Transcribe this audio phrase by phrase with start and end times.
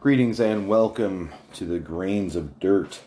[0.00, 3.02] Greetings and welcome to the Grains of Dirt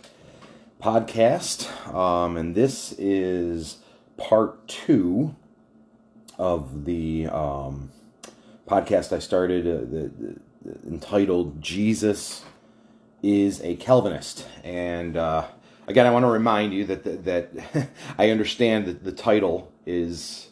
[0.79, 1.92] podcast.
[1.92, 3.78] Um, and this is
[4.16, 5.36] part two
[6.38, 7.90] of the um,
[8.68, 12.46] podcast I started uh, the, the, entitled Jesus
[13.23, 14.47] is a Calvinist.
[14.63, 15.47] And uh,
[15.87, 17.89] again, I want to remind you that, that, that
[18.20, 20.49] I understand that the title is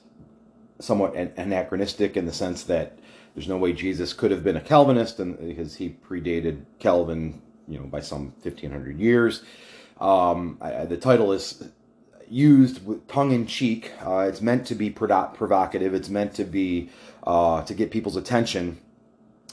[0.79, 2.97] somewhat anachronistic in the sense that
[3.35, 7.79] there's no way Jesus could have been a Calvinist, and because he predated Calvin, you
[7.79, 9.43] know, by some 1500 years.
[9.99, 11.63] Um, I, the title is
[12.27, 13.91] used with tongue in cheek.
[14.03, 15.93] Uh, it's meant to be provocative.
[15.93, 16.89] It's meant to be
[17.25, 18.79] uh, to get people's attention,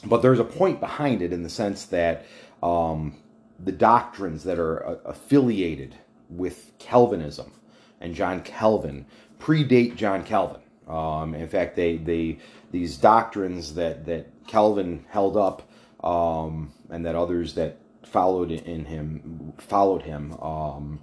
[0.04, 2.24] but there's a point behind it in the sense that
[2.62, 3.16] um,
[3.58, 5.96] the doctrines that are uh, affiliated
[6.30, 7.52] with Calvinism
[8.00, 9.06] and John Calvin
[9.38, 10.62] predate John Calvin.
[10.86, 12.38] Um, in fact, they they
[12.70, 15.68] these doctrines that that Calvin held up,
[16.02, 21.00] um, and that others that followed in him followed him um,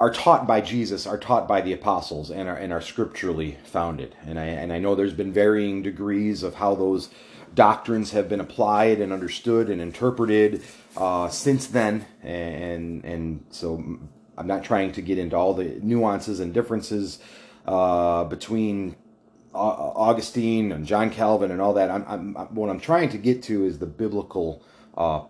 [0.00, 4.14] are taught by Jesus, are taught by the apostles, and are and are scripturally founded.
[4.26, 7.10] And I and I know there's been varying degrees of how those
[7.54, 10.62] doctrines have been applied and understood and interpreted
[10.96, 13.82] uh, since then, and and so
[14.36, 17.18] I'm not trying to get into all the nuances and differences
[17.66, 18.96] uh, between
[19.58, 21.90] Augustine and John Calvin and all that.
[21.90, 24.62] I'm, I'm, what I'm trying to get to is the biblical
[24.96, 25.22] uh,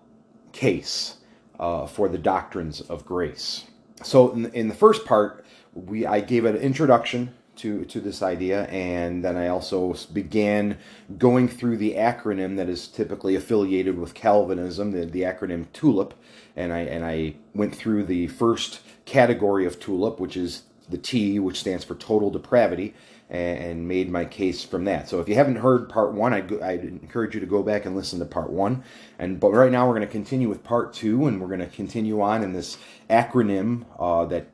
[0.52, 1.16] case
[1.58, 3.64] uh, for the doctrines of grace.
[4.02, 8.66] So in, in the first part, we I gave an introduction to, to this idea,
[8.66, 10.78] and then I also began
[11.18, 16.14] going through the acronym that is typically affiliated with Calvinism, the, the acronym TULIP,
[16.56, 21.38] and I and I went through the first category of TULIP, which is the T,
[21.38, 22.94] which stands for total depravity,
[23.30, 25.08] and, made my case from that.
[25.08, 27.94] So if you haven't heard part one, I'd, I'd encourage you to go back and
[27.94, 28.82] listen to part one.
[29.18, 31.66] And but right now we're going to continue with part two, and we're going to
[31.66, 32.78] continue on in this
[33.10, 34.48] acronym uh, that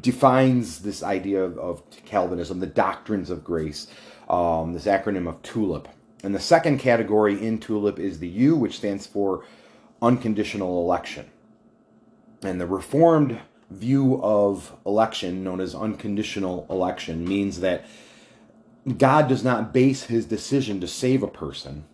[0.00, 3.86] defines this idea of, of, Calvinism, the doctrines of grace.
[4.28, 5.88] Um, this acronym of TULIP.
[6.24, 9.44] And the second category in TULIP is the U, which stands for
[10.00, 11.28] unconditional election.
[12.42, 13.40] And the Reformed
[13.72, 17.84] view of election, known as unconditional election, means that
[18.98, 21.84] God does not base his decision to save a person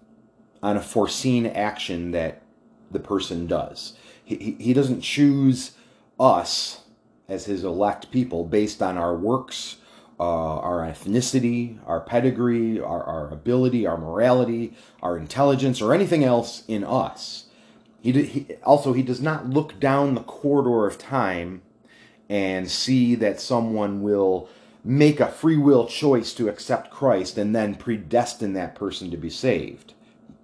[0.63, 2.43] on a foreseen action that
[2.91, 3.95] the person does.
[4.25, 5.73] He, he doesn't choose
[6.19, 6.83] us
[7.29, 9.77] as his elect people based on our works,
[10.19, 16.65] uh, our ethnicity, our pedigree, our, our ability, our morality, our intelligence, or anything else
[16.67, 17.45] in us.
[18.01, 21.63] He, he, also he does not look down the corridor of time
[22.29, 24.49] and see that someone will
[24.85, 29.31] make a free will choice to accept Christ and then predestine that person to be
[29.31, 29.95] saved.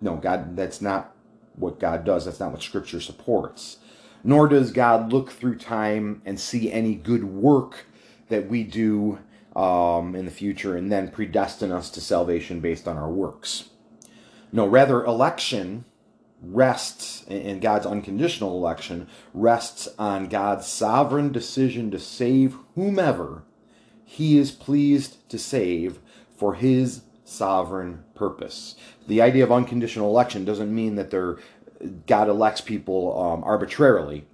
[0.01, 1.15] No, God, that's not
[1.57, 2.25] what God does.
[2.25, 3.79] That's not what Scripture supports.
[4.23, 7.87] Nor does God look through time and see any good work
[8.29, 9.19] that we do
[9.55, 13.71] um, in the future and then predestine us to salvation based on our works.
[14.53, 15.85] No, rather, election
[16.53, 23.43] rests in God's unconditional election rests on God's sovereign decision to save whomever
[24.05, 25.99] he is pleased to save
[26.37, 28.77] for his sovereign purpose.
[29.09, 31.39] The idea of unconditional election doesn't mean that they're,
[32.07, 34.27] God elects people um, arbitrarily.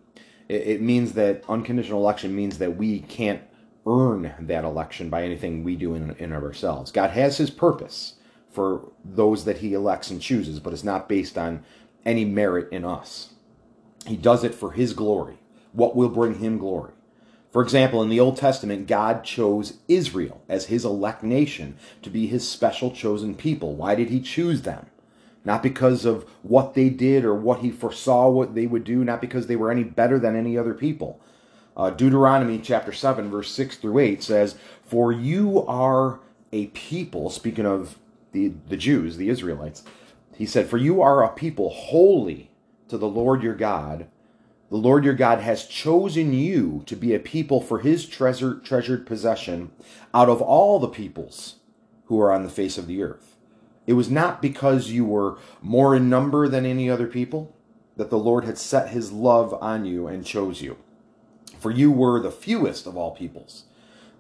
[0.49, 3.43] It, it means that unconditional election means that we can't
[3.87, 6.93] earn that election by anything we do in, in ourselves.
[6.93, 8.15] God has his purpose
[8.51, 11.65] for those that he elects and chooses, but it's not based on
[12.05, 13.31] any merit in us.
[14.07, 15.39] He does it for His glory,
[15.73, 16.93] what will bring Him glory.
[17.51, 22.27] For example, in the Old Testament, God chose Israel as His elect nation to be
[22.27, 23.75] His special chosen people.
[23.75, 24.87] Why did He choose them?
[25.45, 29.21] Not because of what they did or what He foresaw what they would do, not
[29.21, 31.21] because they were any better than any other people.
[31.77, 36.21] Uh, Deuteronomy chapter 7, verse 6 through 8 says, For you are
[36.53, 37.99] a people, speaking of
[38.33, 39.83] the, the Jews, the Israelites,
[40.41, 42.51] he said, For you are a people holy
[42.89, 44.07] to the Lord your God.
[44.71, 49.05] The Lord your God has chosen you to be a people for his treasure, treasured
[49.05, 49.71] possession
[50.15, 51.57] out of all the peoples
[52.07, 53.37] who are on the face of the earth.
[53.87, 57.55] It was not because you were more in number than any other people
[57.99, 60.79] that the Lord had set his love on you and chose you.
[61.59, 63.65] For you were the fewest of all peoples.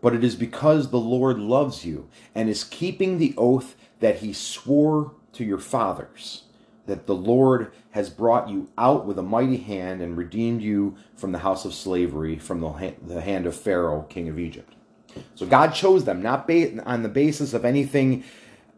[0.02, 4.34] But it is because the Lord loves you and is keeping the oath that he
[4.34, 6.44] swore to your fathers
[6.86, 11.32] that the Lord has brought you out with a mighty hand and redeemed you from
[11.32, 14.74] the house of slavery, from the hand of Pharaoh, king of Egypt.
[15.34, 16.50] So God chose them not
[16.84, 18.24] on the basis of anything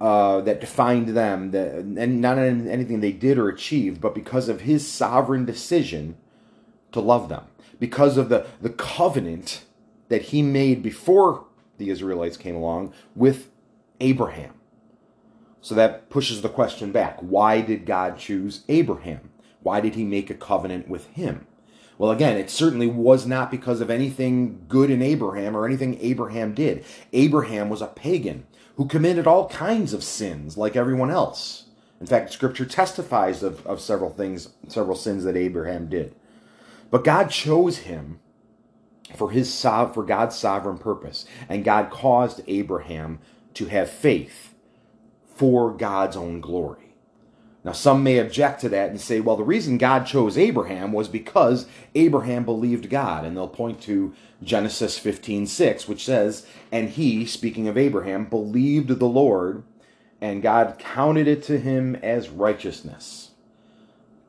[0.00, 4.48] uh, that defined them, that, and not on anything they did or achieved, but because
[4.48, 6.16] of his sovereign decision
[6.90, 7.44] to love them,
[7.78, 9.64] because of the, the covenant
[10.08, 11.46] that he made before
[11.78, 13.48] the Israelites came along with
[14.00, 14.54] Abraham.
[15.62, 19.30] So that pushes the question back why did God choose Abraham?
[19.62, 21.46] Why did he make a covenant with him?
[21.96, 26.52] Well, again, it certainly was not because of anything good in Abraham or anything Abraham
[26.52, 26.84] did.
[27.12, 28.44] Abraham was a pagan
[28.76, 31.66] who committed all kinds of sins like everyone else.
[32.00, 36.16] In fact, scripture testifies of, of several things, several sins that Abraham did.
[36.90, 38.18] But God chose him
[39.14, 43.20] for his for God's sovereign purpose, and God caused Abraham
[43.54, 44.51] to have faith
[45.42, 46.94] for God's own glory.
[47.64, 51.08] Now, some may object to that and say, well, the reason God chose Abraham was
[51.08, 51.66] because
[51.96, 53.24] Abraham believed God.
[53.24, 59.00] And they'll point to Genesis 15 6, which says, And he, speaking of Abraham, believed
[59.00, 59.64] the Lord,
[60.20, 63.32] and God counted it to him as righteousness.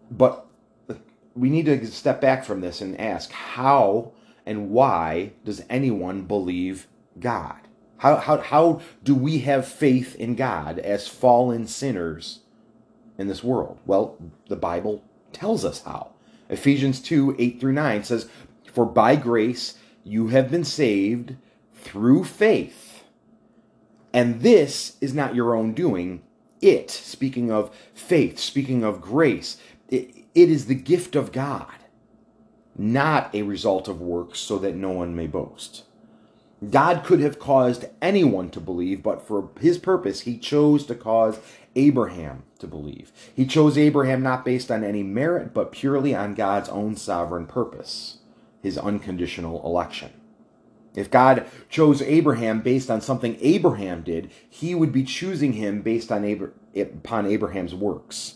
[0.09, 0.48] But
[1.36, 4.13] we need to step back from this and ask, how
[4.48, 6.88] and why does anyone believe
[7.19, 7.59] God?
[7.98, 12.40] How, how, how do we have faith in God as fallen sinners?
[13.18, 13.80] in this world?
[13.86, 14.18] Well,
[14.48, 16.12] the Bible tells us how.
[16.50, 18.30] Ephesians 2 8 through 9 says,
[18.72, 21.36] For by grace you have been saved
[21.74, 23.04] through faith.
[24.13, 26.22] And this is not your own doing.
[26.62, 29.57] It, speaking of faith, speaking of grace,
[29.90, 31.74] it, it is the gift of God,
[32.78, 35.84] not a result of works, so that no one may boast.
[36.69, 41.39] God could have caused anyone to believe, but for his purpose, he chose to cause
[41.75, 43.12] Abraham to believe.
[43.36, 48.19] He chose Abraham not based on any merit, but purely on God's own sovereign purpose,
[48.62, 50.12] his unconditional election.
[50.95, 56.12] If God chose Abraham based on something Abraham did, he would be choosing him based
[56.12, 58.36] on upon Abraham's works.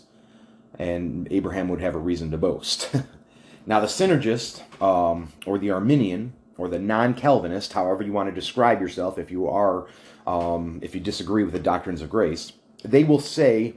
[0.79, 2.95] And Abraham would have a reason to boast.
[3.65, 8.81] now, the synergist, um, or the Arminian, or the non-Calvinist, however you want to describe
[8.81, 9.87] yourself, if you are,
[10.25, 13.75] um, if you disagree with the doctrines of grace, they will say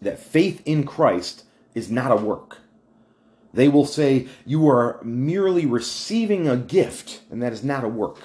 [0.00, 1.44] that faith in Christ
[1.74, 2.58] is not a work.
[3.52, 8.18] They will say you are merely receiving a gift, and that is not a work.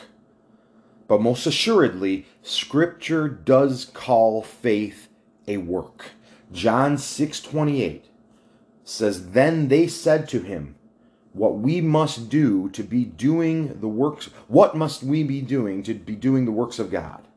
[1.07, 5.07] But most assuredly, Scripture does call faith
[5.47, 6.11] a work.
[6.51, 8.05] John 6 28
[8.83, 10.75] says, Then they said to him,
[11.33, 15.93] What we must do to be doing the works, what must we be doing to
[15.93, 17.27] be doing the works of God?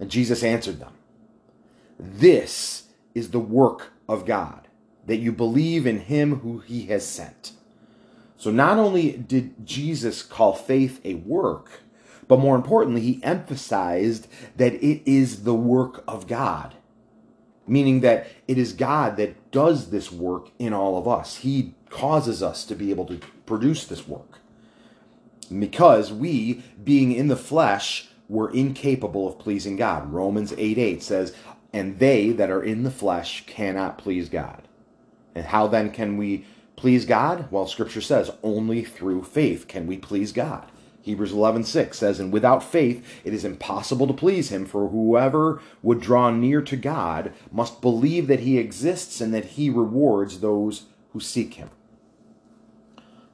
[0.00, 0.94] And Jesus answered them
[1.98, 4.66] This is the work of God,
[5.06, 7.52] that you believe in him who he has sent.
[8.36, 11.82] So not only did Jesus call faith a work,
[12.26, 14.26] but more importantly, he emphasized
[14.56, 16.74] that it is the work of God,
[17.66, 21.38] meaning that it is God that does this work in all of us.
[21.38, 24.38] He causes us to be able to produce this work.
[25.56, 30.12] Because we, being in the flesh, were incapable of pleasing God.
[30.12, 31.34] Romans 8 8 says,
[31.72, 34.66] And they that are in the flesh cannot please God.
[35.34, 37.50] And how then can we please God?
[37.50, 40.71] Well, Scripture says, only through faith can we please God.
[41.02, 45.60] Hebrews 11 6 says, And without faith it is impossible to please him, for whoever
[45.82, 50.86] would draw near to God must believe that he exists and that he rewards those
[51.12, 51.70] who seek him.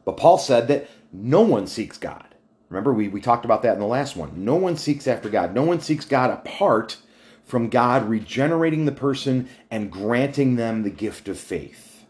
[0.04, 2.34] But Paul said that no one seeks God.
[2.70, 4.44] Remember, we, we talked about that in the last one.
[4.44, 5.54] No one seeks after God.
[5.54, 6.98] No one seeks God apart
[7.44, 12.04] from God regenerating the person and granting them the gift of faith.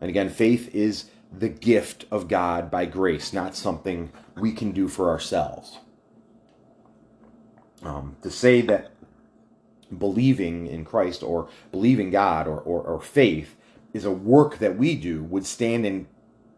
[0.00, 4.88] And again, faith is the gift of God by grace, not something we can do
[4.88, 5.78] for ourselves.
[7.82, 8.90] Um, to say that
[9.96, 13.56] believing in Christ or believing God or, or, or faith
[13.92, 16.06] is a work that we do would stand in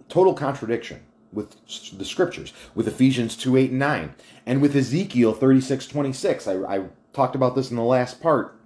[0.09, 1.01] total contradiction
[1.33, 1.57] with
[1.97, 4.15] the scriptures, with Ephesians 2 8 and 9,
[4.47, 6.47] and with Ezekiel 36 26.
[6.47, 8.59] I, I talked about this in the last part.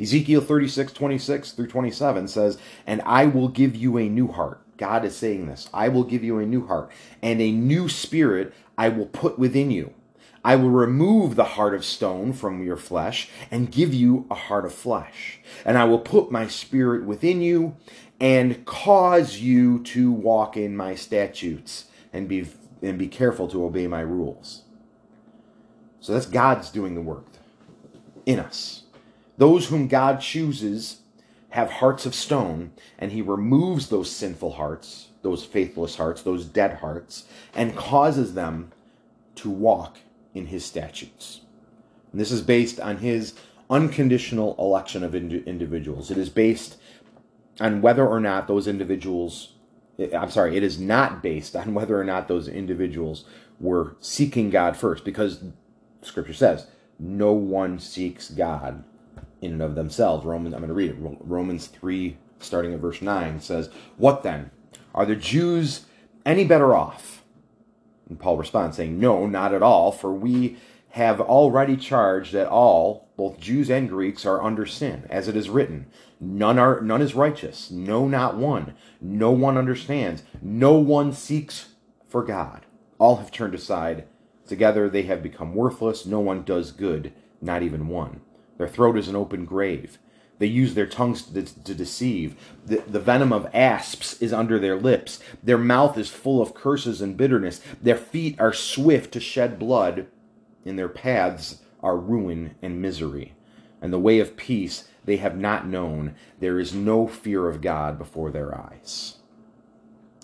[0.00, 4.60] Ezekiel 36 26 through 27 says, And I will give you a new heart.
[4.80, 5.68] God is saying this.
[5.72, 6.90] I will give you a new heart,
[7.22, 9.94] and a new spirit I will put within you.
[10.42, 14.64] I will remove the heart of stone from your flesh and give you a heart
[14.64, 15.40] of flesh.
[15.66, 17.76] And I will put my spirit within you
[18.18, 22.48] and cause you to walk in my statutes and be
[22.82, 24.62] and be careful to obey my rules.
[26.00, 27.26] So that's God's doing the work
[28.24, 28.84] in us.
[29.36, 30.99] Those whom God chooses
[31.50, 36.74] have hearts of stone, and he removes those sinful hearts, those faithless hearts, those dead
[36.74, 38.72] hearts, and causes them
[39.34, 39.98] to walk
[40.34, 41.40] in his statutes.
[42.12, 43.34] And this is based on his
[43.68, 46.10] unconditional election of ind- individuals.
[46.10, 46.76] It is based
[47.60, 49.54] on whether or not those individuals,
[49.98, 53.24] I'm sorry, it is not based on whether or not those individuals
[53.58, 55.44] were seeking God first, because
[56.02, 56.66] Scripture says
[56.98, 58.84] no one seeks God
[59.40, 60.24] in and of themselves.
[60.24, 61.16] Romans, I'm going to read it.
[61.20, 64.50] Romans 3, starting at verse 9, says, What then?
[64.94, 65.86] Are the Jews
[66.26, 67.22] any better off?
[68.08, 70.56] And Paul responds, saying, No, not at all, for we
[70.90, 75.48] have already charged that all, both Jews and Greeks, are under sin, as it is
[75.48, 75.86] written,
[76.22, 78.74] None are none is righteous, no not one.
[79.00, 81.70] No one understands, no one seeks
[82.08, 82.66] for God.
[82.98, 84.04] All have turned aside.
[84.46, 86.04] Together they have become worthless.
[86.04, 88.20] No one does good, not even one.
[88.60, 89.96] Their throat is an open grave.
[90.38, 92.36] They use their tongues to, to, deceive.
[92.66, 95.18] The, the venom of asps is under their lips.
[95.42, 97.62] Their mouth is full of curses and bitterness.
[97.80, 100.08] Their feet are swift to shed blood.
[100.66, 103.32] In their paths are ruin and misery.
[103.80, 106.14] And the way of peace they have not known.
[106.38, 109.16] There is no fear of God before their eyes.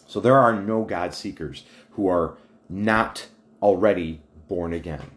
[0.06, 2.36] So there are no God seekers who are
[2.68, 3.28] not
[3.62, 5.15] already born again.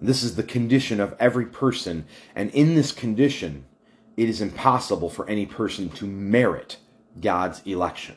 [0.00, 3.64] This is the condition of every person, and in this condition,
[4.16, 6.76] it is impossible for any person to merit
[7.20, 8.16] God's election,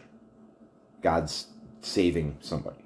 [1.01, 1.47] God's
[1.81, 2.77] saving somebody.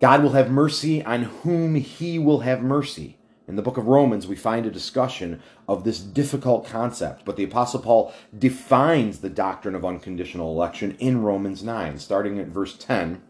[0.00, 3.18] God will have mercy on whom he will have mercy.
[3.48, 7.44] In the book of Romans, we find a discussion of this difficult concept, but the
[7.44, 13.20] Apostle Paul defines the doctrine of unconditional election in Romans 9, starting at verse 10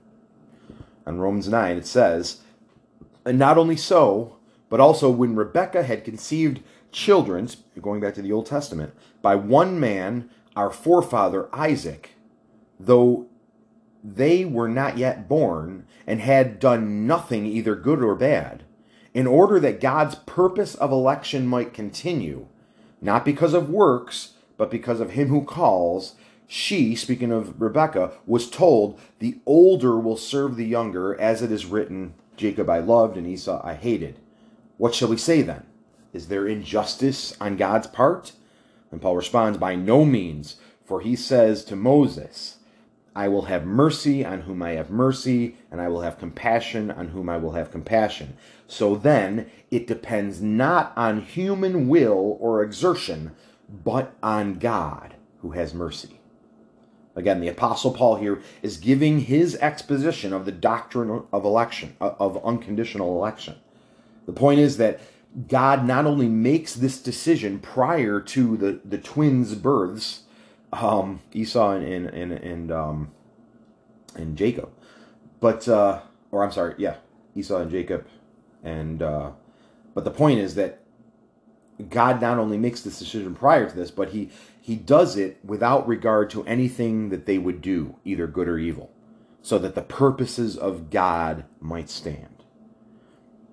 [1.07, 2.41] on Romans 9, it says,
[3.25, 4.37] And not only so,
[4.69, 6.61] but also when Rebekah had conceived
[6.91, 7.49] children,
[7.81, 12.11] going back to the Old Testament, by one man, our forefather Isaac,
[12.79, 13.27] though
[14.03, 18.65] they were not yet born and had done nothing either good or bad,
[19.15, 22.47] in order that God's purpose of election might continue,
[23.01, 26.15] not because of works, but because of him who calls,
[26.47, 31.67] she, speaking of Rebekah, was told, The older will serve the younger, as it is
[31.67, 34.19] written, Jacob I loved and Esau I hated.
[34.77, 35.65] What shall we say then?
[36.13, 38.33] Is there injustice on God's part?
[38.91, 42.57] And Paul responds, By no means, for he says to Moses,
[43.15, 47.09] I will have mercy on whom I have mercy, and I will have compassion on
[47.09, 48.37] whom I will have compassion.
[48.67, 53.37] So then, it depends not on human will or exertion,
[53.69, 56.19] but on God who has mercy.
[57.15, 62.43] Again, the Apostle Paul here is giving his exposition of the doctrine of election, of
[62.45, 63.57] unconditional election.
[64.27, 65.01] The point is that
[65.49, 70.23] God not only makes this decision prior to the, the twins' births,
[70.73, 73.11] um, Esau and and and, um,
[74.15, 74.71] and Jacob,
[75.41, 76.01] but uh,
[76.31, 76.97] or I'm sorry, yeah,
[77.35, 78.07] Esau and Jacob,
[78.63, 79.33] and uh,
[79.95, 80.81] but the point is that
[81.91, 84.31] God not only makes this decision prior to this, but he
[84.63, 88.93] he does it without regard to anything that they would do, either good or evil,
[89.43, 92.45] so that the purposes of God might stand.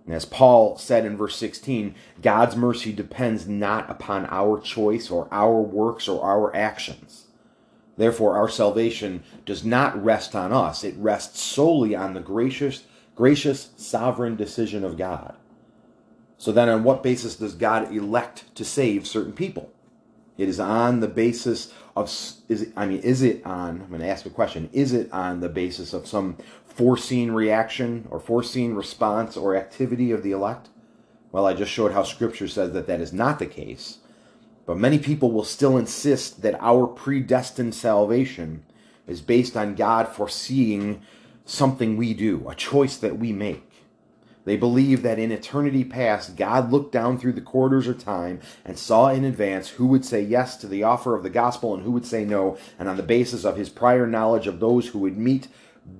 [0.05, 5.27] And as Paul said in verse 16, God's mercy depends not upon our choice or
[5.31, 7.25] our works or our actions.
[7.97, 10.83] Therefore, our salvation does not rest on us.
[10.83, 12.83] It rests solely on the gracious,
[13.15, 15.35] gracious, sovereign decision of God.
[16.37, 19.73] So then, on what basis does God elect to save certain people?
[20.39, 22.05] It is on the basis of
[22.47, 25.11] is it, I mean is it on I'm going to ask a question is it
[25.11, 30.69] on the basis of some foreseen reaction or foreseen response or activity of the elect?
[31.33, 33.97] Well, I just showed how scripture says that that is not the case.
[34.65, 38.63] But many people will still insist that our predestined salvation
[39.07, 41.01] is based on God foreseeing
[41.43, 43.68] something we do, a choice that we make.
[44.49, 48.79] They believe that in eternity past, God looked down through the corridors of time and
[48.79, 51.91] saw in advance who would say yes to the offer of the gospel and who
[51.91, 52.57] would say no.
[52.79, 55.49] And on the basis of his prior knowledge of those who would meet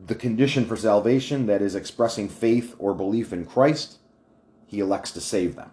[0.07, 3.99] the condition for salvation, that is, expressing faith or belief in Christ,
[4.65, 5.69] he elects to save them.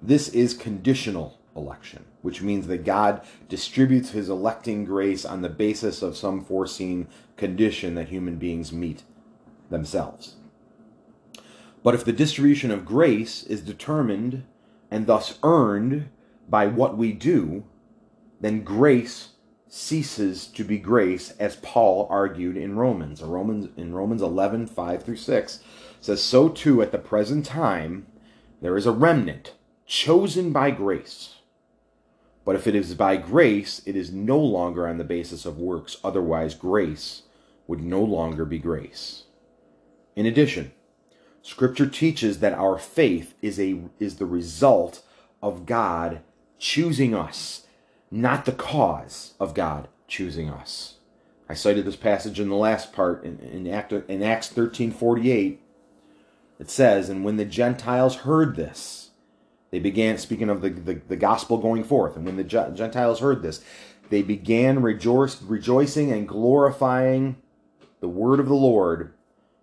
[0.00, 6.00] This is conditional election, which means that God distributes his electing grace on the basis
[6.00, 9.02] of some foreseen condition that human beings meet
[9.68, 10.36] themselves.
[11.82, 14.44] But if the distribution of grace is determined
[14.90, 16.08] and thus earned
[16.48, 17.64] by what we do,
[18.40, 19.30] then grace
[19.68, 23.22] ceases to be grace, as Paul argued in Romans.
[23.22, 25.60] Romans in Romans 11, 5 through 6
[26.00, 28.06] says, So too at the present time
[28.60, 29.54] there is a remnant
[29.86, 31.36] chosen by grace.
[32.44, 35.96] But if it is by grace, it is no longer on the basis of works,
[36.02, 37.22] otherwise, grace
[37.66, 39.24] would no longer be grace.
[40.16, 40.72] In addition,
[41.42, 45.02] Scripture teaches that our faith is a is the result
[45.42, 46.20] of God
[46.58, 47.66] choosing us,
[48.10, 50.94] not the cause of God choosing us.
[51.48, 55.58] I cited this passage in the last part in, in, in Acts 13:48.
[56.60, 59.10] It says, "And when the Gentiles heard this,
[59.72, 62.14] they began speaking of the, the, the gospel going forth.
[62.14, 63.64] And when the Gentiles heard this,
[64.10, 67.36] they began rejoice, rejoicing and glorifying
[68.00, 69.14] the word of the Lord,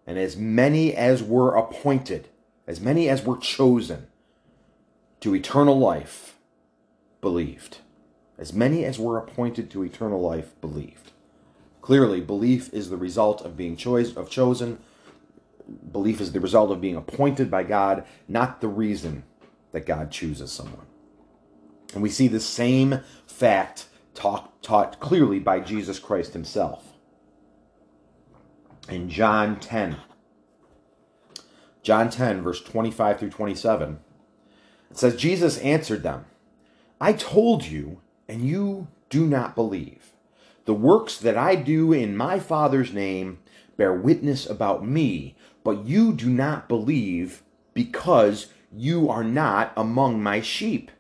[0.10, 2.30] and as many as were appointed,
[2.66, 4.08] as many as were chosen
[5.20, 6.36] to eternal life,
[7.22, 7.78] believed.
[8.36, 11.12] As many as were appointed to eternal life believed.
[11.84, 14.80] Clearly, belief is the result of being choice of chosen.
[15.92, 19.22] Belief is the result of being appointed by God, not the reason
[19.74, 20.88] that God chooses someone.
[21.94, 23.86] And we see the same fact
[24.16, 26.89] taught clearly by Jesus Christ himself
[28.92, 29.98] in John 10.
[31.82, 34.00] John 10, verse 25 through 27.
[34.92, 36.26] It says, Jesus answered them,
[37.00, 40.12] I told you, and you do not believe.
[40.66, 43.40] The works that I do in my Father's name
[43.78, 47.44] bear witness about me, but you do not believe
[47.74, 50.92] because you are not among my sheep.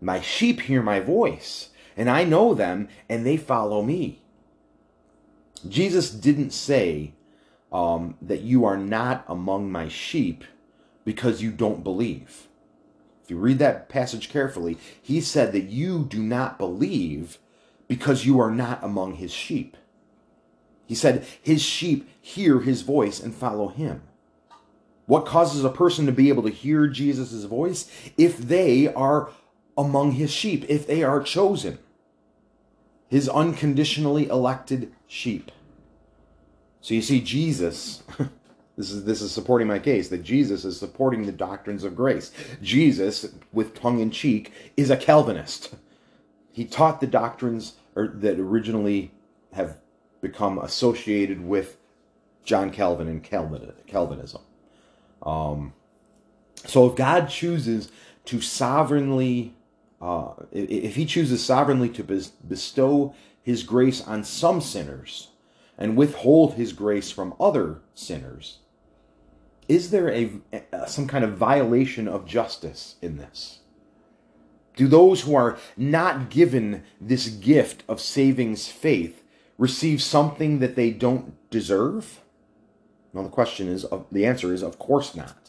[0.00, 4.23] My sheep hear my voice, and I know them, and they follow me.
[5.68, 7.14] Jesus didn't say
[7.72, 10.44] um, that you are not among my sheep
[11.04, 12.48] because you don't believe.
[13.22, 17.38] If you read that passage carefully, he said that you do not believe
[17.88, 19.76] because you are not among his sheep.
[20.86, 24.02] He said his sheep hear his voice and follow him.
[25.06, 27.90] What causes a person to be able to hear Jesus' voice?
[28.16, 29.30] If they are
[29.76, 31.78] among his sheep, if they are chosen
[33.14, 35.52] his unconditionally elected sheep.
[36.80, 38.02] So you see, Jesus,
[38.76, 42.32] this is this is supporting my case that Jesus is supporting the doctrines of grace.
[42.60, 45.76] Jesus, with tongue in cheek, is a Calvinist.
[46.50, 49.12] He taught the doctrines that originally
[49.52, 49.78] have
[50.20, 51.76] become associated with
[52.42, 54.42] John Calvin and Calvinism.
[55.22, 55.72] Um,
[56.66, 57.92] so if God chooses
[58.24, 59.54] to sovereignly
[60.04, 62.04] uh, if he chooses sovereignly to
[62.46, 65.30] bestow his grace on some sinners
[65.78, 68.58] and withhold his grace from other sinners,
[69.66, 70.30] is there a,
[70.86, 73.60] some kind of violation of justice in this?
[74.76, 79.22] Do those who are not given this gift of saving's faith
[79.56, 82.20] receive something that they don't deserve?
[83.14, 85.43] Well, the question is, the answer is, of course not.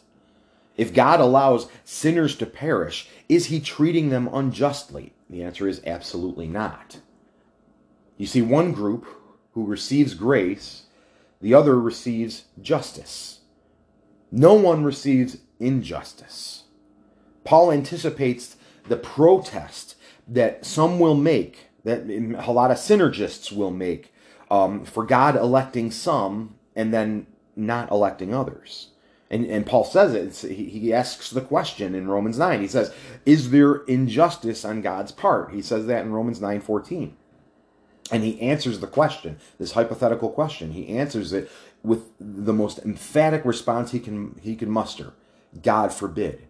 [0.77, 5.13] If God allows sinners to perish, is he treating them unjustly?
[5.29, 6.99] The answer is absolutely not.
[8.17, 9.07] You see, one group
[9.53, 10.83] who receives grace,
[11.41, 13.39] the other receives justice.
[14.31, 16.63] No one receives injustice.
[17.43, 18.57] Paul anticipates
[18.88, 19.95] the protest
[20.27, 24.13] that some will make, that a lot of synergists will make,
[24.51, 28.91] um, for God electing some and then not electing others.
[29.36, 30.50] And, and Paul says it.
[30.50, 32.62] He, he asks the question in Romans 9.
[32.62, 32.93] He says,
[33.26, 35.52] Is there injustice on God's part?
[35.52, 37.17] He says that in Romans 9 14.
[38.12, 40.71] And he answers the question, this hypothetical question.
[40.71, 41.52] He answers it
[41.84, 45.12] with the most emphatic response he can he can muster.
[45.62, 46.48] God forbid.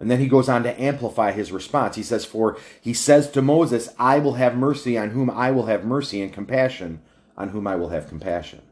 [0.00, 1.96] And then he goes on to amplify his response.
[1.96, 5.66] He says, For he says to Moses, I will have mercy on whom I will
[5.66, 7.02] have mercy, and compassion
[7.36, 8.62] on whom I will have compassion.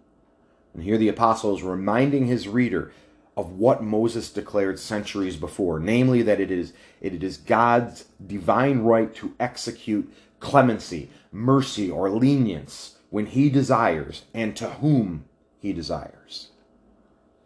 [0.72, 2.92] And here the apostle is reminding his reader
[3.36, 9.14] of what Moses declared centuries before, namely that it is it is God's divine right
[9.16, 15.26] to execute clemency, mercy, or lenience when he desires and to whom
[15.58, 16.50] he desires.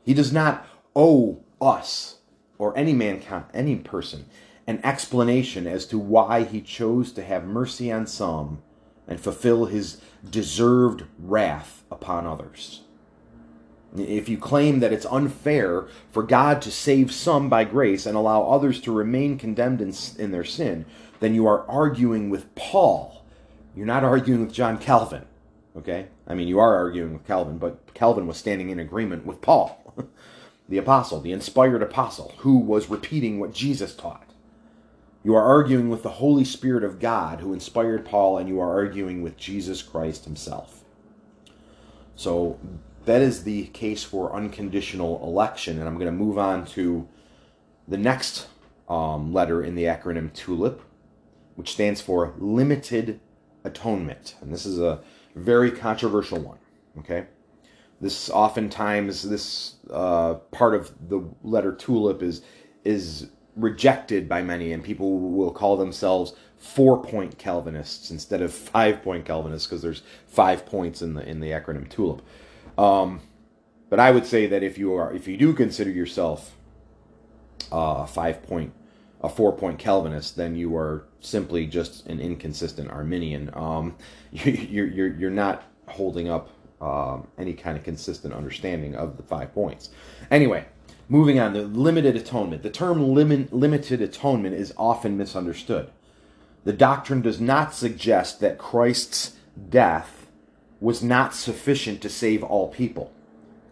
[0.02, 2.18] He does not owe us
[2.58, 4.26] or any mankind, any person,
[4.66, 8.62] an explanation as to why he chose to have mercy on some
[9.08, 12.82] and fulfill his deserved wrath upon others.
[13.96, 18.42] If you claim that it's unfair for God to save some by grace and allow
[18.42, 20.84] others to remain condemned in, in their sin,
[21.18, 23.24] then you are arguing with Paul.
[23.74, 25.24] You're not arguing with John Calvin.
[25.76, 26.06] Okay?
[26.26, 29.94] I mean, you are arguing with Calvin, but Calvin was standing in agreement with Paul,
[30.68, 34.30] the apostle, the inspired apostle, who was repeating what Jesus taught.
[35.22, 38.72] You are arguing with the Holy Spirit of God who inspired Paul, and you are
[38.72, 40.82] arguing with Jesus Christ himself.
[42.16, 42.58] So
[43.04, 45.78] that is the case for unconditional election.
[45.78, 47.08] And I'm going to move on to
[47.88, 48.48] the next
[48.88, 50.80] um, letter in the acronym TULIP,
[51.56, 53.20] which stands for limited
[53.64, 54.36] atonement.
[54.40, 55.00] And this is a
[55.34, 56.58] very controversial one.
[56.98, 57.26] Okay?
[58.00, 62.42] This oftentimes this uh, part of the letter tulip is
[62.82, 69.02] is rejected by many, and people will call themselves four point Calvinists instead of five
[69.02, 72.22] point Calvinists because there's five points in the in the acronym tulip.
[72.80, 73.20] Um,
[73.90, 76.56] but I would say that if you are if you do consider yourself
[77.70, 78.72] uh, five point
[79.20, 83.50] a four point Calvinist, then you are simply just an inconsistent Arminian.
[83.52, 83.96] Um,
[84.32, 86.48] you, you're, you're, you're not holding up
[86.80, 89.90] um, any kind of consistent understanding of the five points.
[90.30, 90.64] Anyway,
[91.10, 92.62] moving on, the limited atonement.
[92.62, 95.90] The term limit, limited atonement is often misunderstood.
[96.64, 99.36] The doctrine does not suggest that Christ's
[99.68, 100.19] death
[100.80, 103.12] was not sufficient to save all people.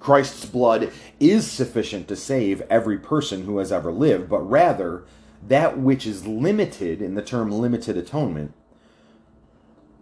[0.01, 5.05] Christ's blood is sufficient to save every person who has ever lived, but rather,
[5.47, 8.53] that which is limited in the term limited atonement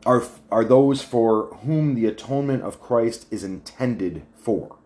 [0.05, 4.77] are, are those for whom the atonement of Christ is intended for.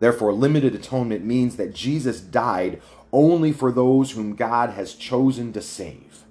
[0.00, 2.80] Therefore, limited atonement means that Jesus died
[3.12, 6.24] only for those whom God has chosen to save.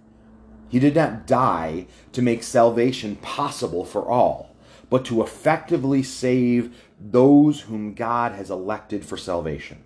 [0.69, 4.46] He did not die to make salvation possible for all,
[4.89, 9.83] but to effectively save those whom God has elected for salvation.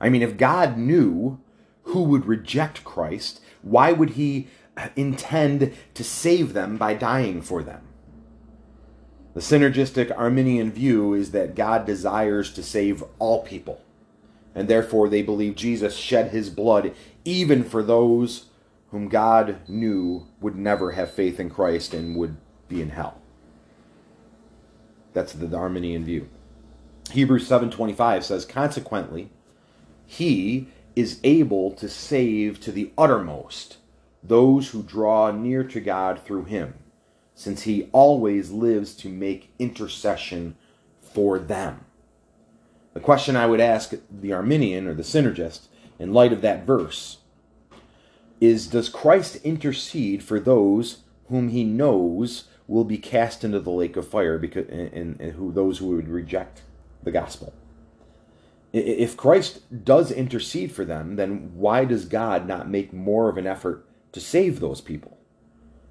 [0.00, 1.40] I mean, if God knew
[1.84, 7.62] who would reject Christ, why would he uh, intend to save them by dying for
[7.62, 7.82] them?
[9.34, 13.80] The synergistic Arminian view is that God desires to save all people,
[14.54, 18.46] and therefore they believe Jesus shed his blood even for those
[18.90, 22.36] whom God knew would never have faith in Christ and would
[22.68, 23.21] be in hell.
[25.12, 26.28] That's the Arminian view.
[27.10, 29.28] Hebrews 7:25 says consequently
[30.06, 33.78] he is able to save to the uttermost
[34.22, 36.74] those who draw near to God through him
[37.34, 40.56] since he always lives to make intercession
[41.00, 41.84] for them.
[42.94, 45.62] The question I would ask the Arminian or the synergist
[45.98, 47.18] in light of that verse
[48.40, 50.98] is Does Christ intercede for those
[51.28, 55.52] whom he knows will be cast into the lake of fire because and, and who
[55.52, 56.62] those who would reject
[57.02, 57.52] the gospel?
[58.72, 63.46] If Christ does intercede for them, then why does God not make more of an
[63.46, 65.18] effort to save those people?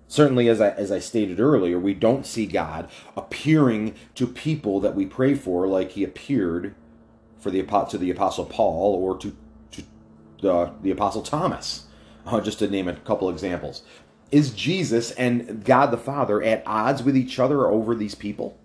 [0.08, 4.96] Certainly, as I, as I stated earlier, we don't see God appearing to people that
[4.96, 6.74] we pray for like he appeared
[7.40, 9.36] for the to the Apostle Paul or to,
[9.72, 11.86] to uh, the Apostle Thomas,
[12.26, 13.84] uh, just to name a couple examples.
[14.32, 18.58] Is Jesus and God the Father at odds with each other over these people?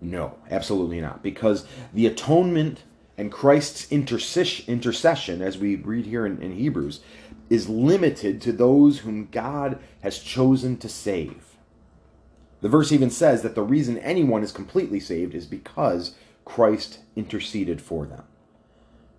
[0.00, 1.22] No, absolutely not.
[1.22, 2.82] Because the atonement
[3.18, 7.00] and Christ's intercession, as we read here in, in Hebrews,
[7.50, 11.56] is limited to those whom God has chosen to save.
[12.60, 17.80] The verse even says that the reason anyone is completely saved is because Christ interceded
[17.80, 18.24] for them.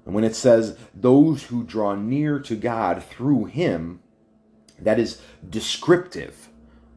[0.06, 4.02] And when it says those who draw near to God through him,
[4.80, 6.50] that is descriptive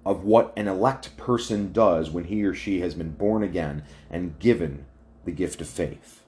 [0.04, 4.38] of what an elect person does when he or she has been born again and
[4.38, 4.86] given
[5.24, 6.22] the gift of faith.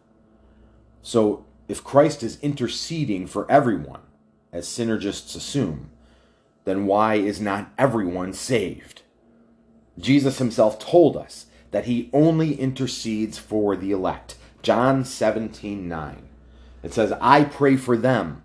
[1.02, 4.00] So, if Christ is interceding for everyone,
[4.52, 5.90] as synergists assume,
[6.64, 9.02] then why is not everyone saved?
[9.98, 14.36] Jesus himself told us that he only intercedes for the elect.
[14.62, 16.28] John 17 9.
[16.82, 18.44] It says, I pray for them.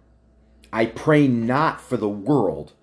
[0.71, 2.73] I pray not for the world,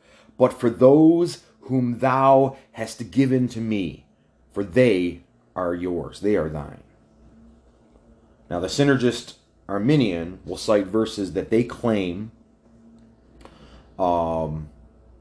[0.40, 4.06] but for those whom thou hast given to me,
[4.54, 5.20] for they
[5.54, 6.82] are yours, they are thine.
[8.48, 9.34] Now, the synergist
[9.68, 12.32] Arminian will cite verses that they claim
[13.98, 14.70] um,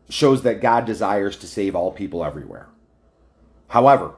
[0.08, 2.70] shows that God desires to save all people everywhere.
[3.68, 4.16] However,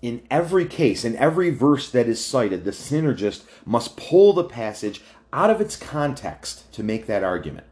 [0.00, 5.02] in every case, in every verse that is cited, the synergist must pull the passage
[5.30, 7.66] out of its context to make that argument.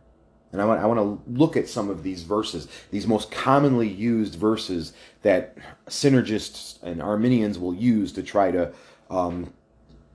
[0.52, 3.88] And I want, I want to look at some of these verses, these most commonly
[3.88, 8.72] used verses that synergists and Arminians will use to try to
[9.10, 9.52] um,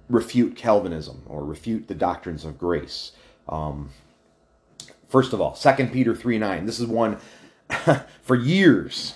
[0.09, 3.13] refute Calvinism or refute the doctrines of grace.
[3.47, 3.91] Um,
[5.15, 6.65] First of all, 2 Peter 3 9.
[6.65, 7.19] This is one
[8.21, 9.15] for years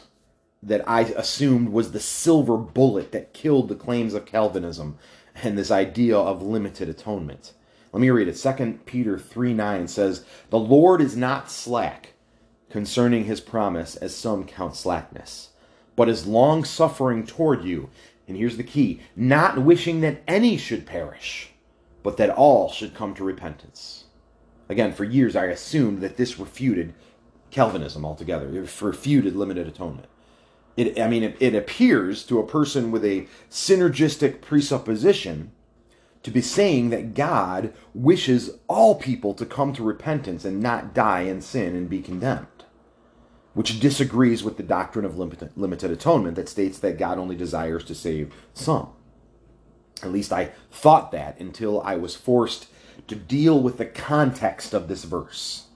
[0.64, 4.98] that I assumed was the silver bullet that killed the claims of Calvinism
[5.36, 7.54] and this idea of limited atonement.
[7.91, 8.34] Let me read it.
[8.34, 12.13] 2 Peter 3 9 says, The Lord is not slack
[12.69, 15.49] concerning his promise, as some count slackness,
[15.95, 17.89] but is long suffering toward you.
[18.28, 21.49] And here's the key not wishing that any should perish,
[22.04, 24.06] but that all should come to repentance.
[24.69, 26.93] Again, for years I assumed that this refuted
[27.52, 28.56] Calvinism altogether.
[28.56, 30.08] It refuted limited atonement.
[30.78, 35.52] It, I mean, it, it appears to a person with a synergistic presupposition
[36.24, 41.22] to be saying that God wishes all people to come to repentance and not die
[41.22, 42.48] in sin and be condemned,
[43.54, 47.96] which disagrees with the doctrine of limited, atonement that states that God only desires to
[47.96, 48.90] save some.
[50.04, 52.68] At least I thought that until I was forced
[53.08, 55.68] to deal with the context of this verse.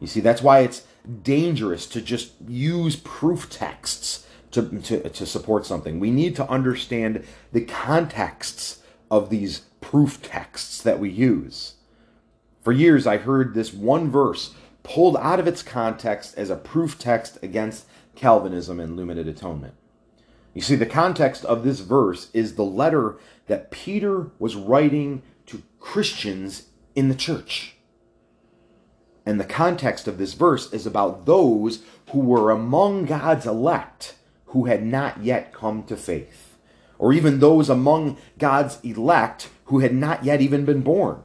[0.00, 0.84] You see, that's why it's
[1.22, 6.00] dangerous to just use proof texts to, to, to support something.
[6.00, 11.74] We need to understand the contexts of these proof texts that we use.
[12.62, 16.98] For years, I heard this one verse pulled out of its context as a proof
[16.98, 19.74] text against Calvinism and limited atonement.
[20.54, 25.62] You see, the context of this verse is the letter that Peter was writing to
[25.78, 27.76] Christians in the church.
[29.26, 34.14] And the context of this verse is about those who were among God's elect
[34.46, 36.45] who had not yet come to faith,
[36.98, 41.22] or even those among God's elect who had not yet even been born.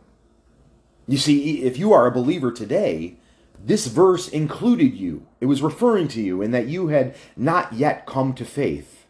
[1.08, 3.18] You see, if you are a believer today,
[3.64, 5.28] this verse included you.
[5.40, 9.06] It was referring to you in that you had not yet come to faith,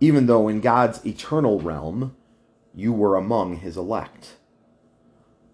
[0.00, 2.14] even though in God's eternal realm
[2.74, 4.36] you were among his elect.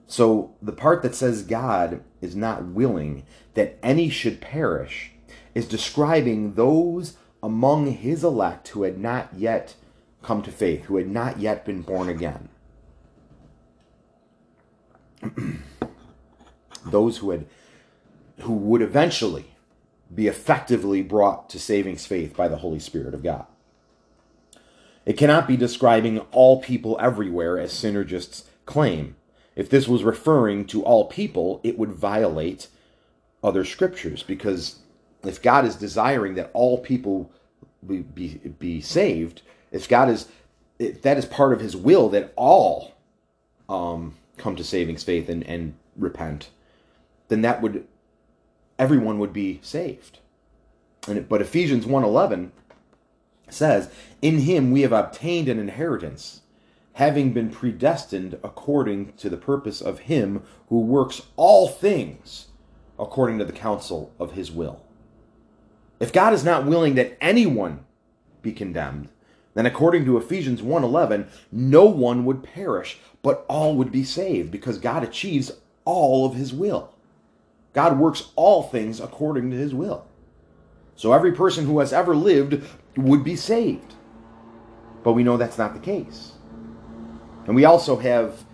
[0.06, 5.12] So the part that says God is not willing that any should perish
[5.54, 9.74] is describing those among his elect who had not yet
[10.24, 12.48] come to faith, who had not yet been born again.
[16.86, 17.46] those who had
[18.40, 19.46] who would eventually
[20.12, 23.46] be effectively brought to saving faith by the Holy Spirit of God.
[25.06, 29.16] It cannot be describing all people everywhere as synergists claim.
[29.54, 32.68] If this was referring to all people, it would violate
[33.42, 34.80] other scriptures because
[35.22, 37.30] if God is desiring that all people
[37.86, 39.42] be, be, be saved,
[39.74, 40.28] if God is,
[40.78, 42.94] if that is part of his will that all
[43.68, 46.50] um, come to saving faith and, and repent,
[47.28, 47.86] then that would,
[48.78, 50.20] everyone would be saved.
[51.08, 52.50] And but Ephesians 1.11
[53.50, 53.90] says,
[54.22, 56.42] In him we have obtained an inheritance,
[56.94, 62.46] having been predestined according to the purpose of him who works all things
[62.96, 64.84] according to the counsel of his will.
[65.98, 67.84] If God is not willing that anyone
[68.40, 69.08] be condemned,
[69.54, 74.78] then according to Ephesians 1:11, no one would perish, but all would be saved because
[74.78, 75.52] God achieves
[75.84, 76.90] all of his will.
[77.72, 80.04] God works all things according to his will.
[80.96, 82.62] So every person who has ever lived
[82.96, 83.94] would be saved.
[85.02, 86.32] But we know that's not the case.
[87.46, 88.44] And we also have,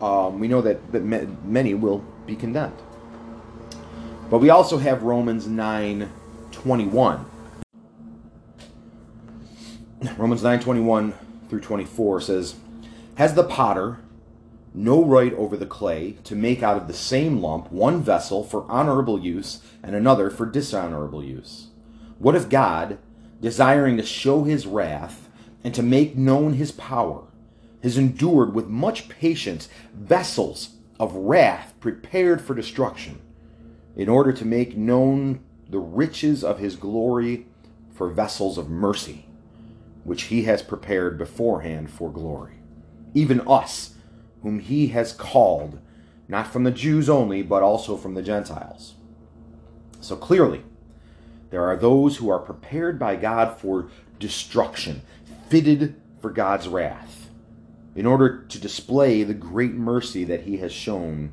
[0.00, 2.80] um, we know that, that many will be condemned.
[4.30, 6.10] But we also have Romans 9
[6.52, 7.26] 21.
[10.16, 11.12] Romans 9 21
[11.50, 12.54] through 24 says,
[13.16, 14.00] Has the potter
[14.72, 18.64] no right over the clay to make out of the same lump one vessel for
[18.70, 21.66] honorable use and another for dishonorable use?
[22.18, 22.98] What if God,
[23.42, 25.28] desiring to show his wrath
[25.62, 27.24] and to make known his power,
[27.82, 33.20] has endured with much patience vessels of wrath prepared for destruction,
[33.96, 37.46] in order to make known the riches of his glory
[37.92, 39.26] for vessels of mercy,
[40.04, 42.54] which he has prepared beforehand for glory?
[43.14, 43.94] Even us,
[44.42, 45.80] whom he has called,
[46.28, 48.94] not from the Jews only, but also from the Gentiles.
[50.00, 50.62] So clearly,
[51.50, 55.02] there are those who are prepared by God for destruction,
[55.48, 57.28] fitted for God's wrath,
[57.94, 61.32] in order to display the great mercy that he has shown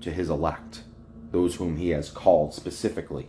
[0.00, 0.82] to his elect,
[1.30, 3.28] those whom he has called specifically.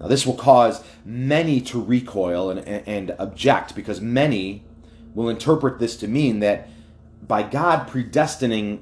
[0.00, 4.64] Now, this will cause many to recoil and, and object because many
[5.14, 6.68] will interpret this to mean that
[7.26, 8.80] by God predestining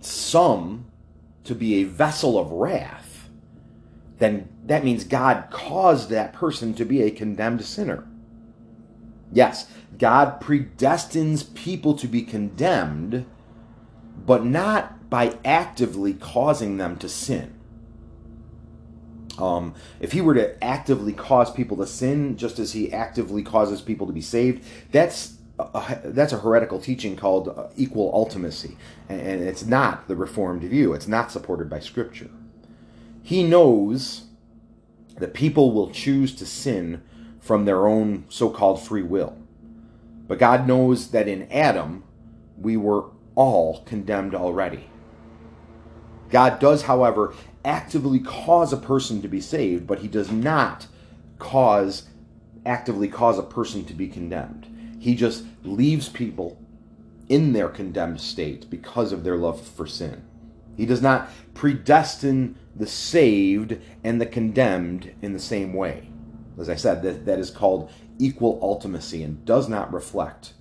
[0.00, 0.86] some
[1.44, 3.28] to be a vessel of wrath,
[4.18, 8.06] then that means God caused that person to be a condemned sinner.
[9.32, 9.66] Yes,
[9.98, 13.26] God predestines people to be condemned,
[14.26, 17.53] but not by actively causing them to sin.
[19.38, 23.80] Um, if he were to actively cause people to sin, just as he actively causes
[23.80, 28.76] people to be saved, that's a, that's a heretical teaching called uh, equal ultimacy,
[29.08, 30.92] and it's not the Reformed view.
[30.92, 32.30] It's not supported by Scripture.
[33.22, 34.24] He knows
[35.18, 37.02] that people will choose to sin
[37.40, 39.36] from their own so-called free will,
[40.28, 42.04] but God knows that in Adam
[42.56, 44.90] we were all condemned already.
[46.30, 50.86] God does, however, actively cause a person to be saved, but He does not
[51.38, 52.04] cause
[52.66, 54.96] actively cause a person to be condemned.
[54.98, 56.58] He just leaves people
[57.28, 60.24] in their condemned state because of their love for sin.
[60.76, 66.10] He does not predestine the saved and the condemned in the same way.
[66.58, 70.54] As I said, that, that is called equal ultimacy and does not reflect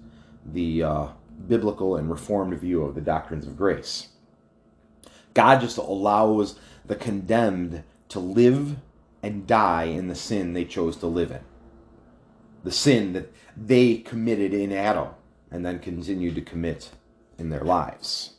[0.45, 1.07] the uh,
[1.47, 4.09] biblical and reformed view of the doctrines of grace.
[5.33, 8.78] God just allows the condemned to live
[9.22, 11.41] and die in the sin they chose to live in.
[12.63, 15.10] The sin that they committed in Adam
[15.52, 16.91] and then continued to commit
[17.38, 18.34] in their lives.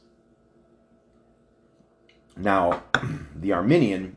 [2.36, 2.82] Now,
[3.36, 4.16] the Arminian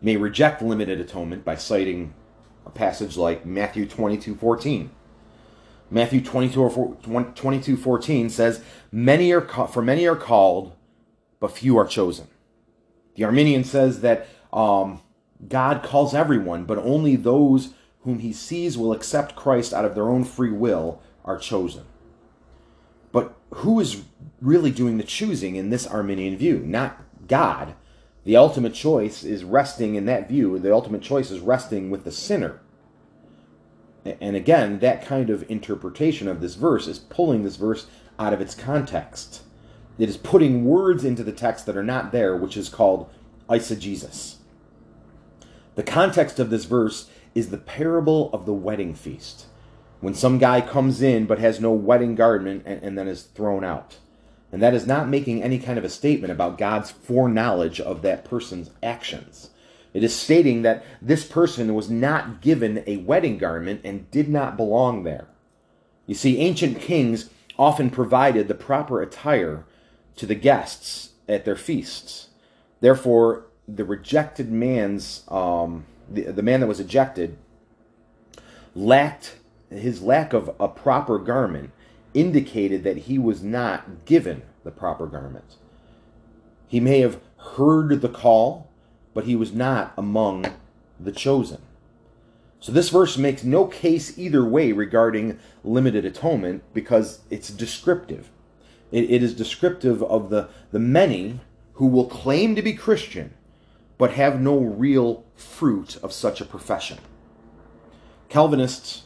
[0.00, 2.14] may reject limited atonement by citing
[2.66, 4.90] a passage like Matthew 22 14.
[5.90, 6.98] Matthew 22,
[7.34, 10.72] 22 14 says, many are For many are called,
[11.38, 12.28] but few are chosen.
[13.14, 15.00] The Arminian says that um,
[15.48, 20.08] God calls everyone, but only those whom he sees will accept Christ out of their
[20.08, 21.84] own free will are chosen.
[23.12, 24.02] But who is
[24.40, 26.58] really doing the choosing in this Arminian view?
[26.58, 27.74] Not God.
[28.24, 30.58] The ultimate choice is resting in that view.
[30.58, 32.60] The ultimate choice is resting with the sinner.
[34.04, 37.86] And again, that kind of interpretation of this verse is pulling this verse
[38.18, 39.42] out of its context.
[39.98, 43.10] It is putting words into the text that are not there, which is called
[43.48, 44.36] eisegesis.
[45.74, 49.46] The context of this verse is the parable of the wedding feast.
[50.00, 53.64] When some guy comes in but has no wedding garment and, and then is thrown
[53.64, 53.98] out.
[54.50, 58.24] And that is not making any kind of a statement about God's foreknowledge of that
[58.24, 59.50] person's actions.
[59.94, 64.56] It is stating that this person was not given a wedding garment and did not
[64.56, 65.26] belong there.
[66.06, 69.64] You see, ancient kings often provided the proper attire
[70.16, 72.28] to the guests at their feasts.
[72.80, 77.38] Therefore, the rejected man's um, the, the man that was ejected
[78.74, 79.36] lacked
[79.70, 81.70] his lack of a proper garment
[82.14, 85.56] indicated that he was not given the proper garment.
[86.68, 88.70] He may have heard the call,
[89.14, 90.46] but he was not among
[91.00, 91.60] the chosen.
[92.60, 98.30] So this verse makes no case either way regarding limited atonement because it's descriptive.
[98.92, 101.40] It, it is descriptive of the, the many
[101.74, 103.34] who will claim to be Christian
[103.98, 106.98] but have no real fruit of such a profession.
[108.28, 109.02] Calvinists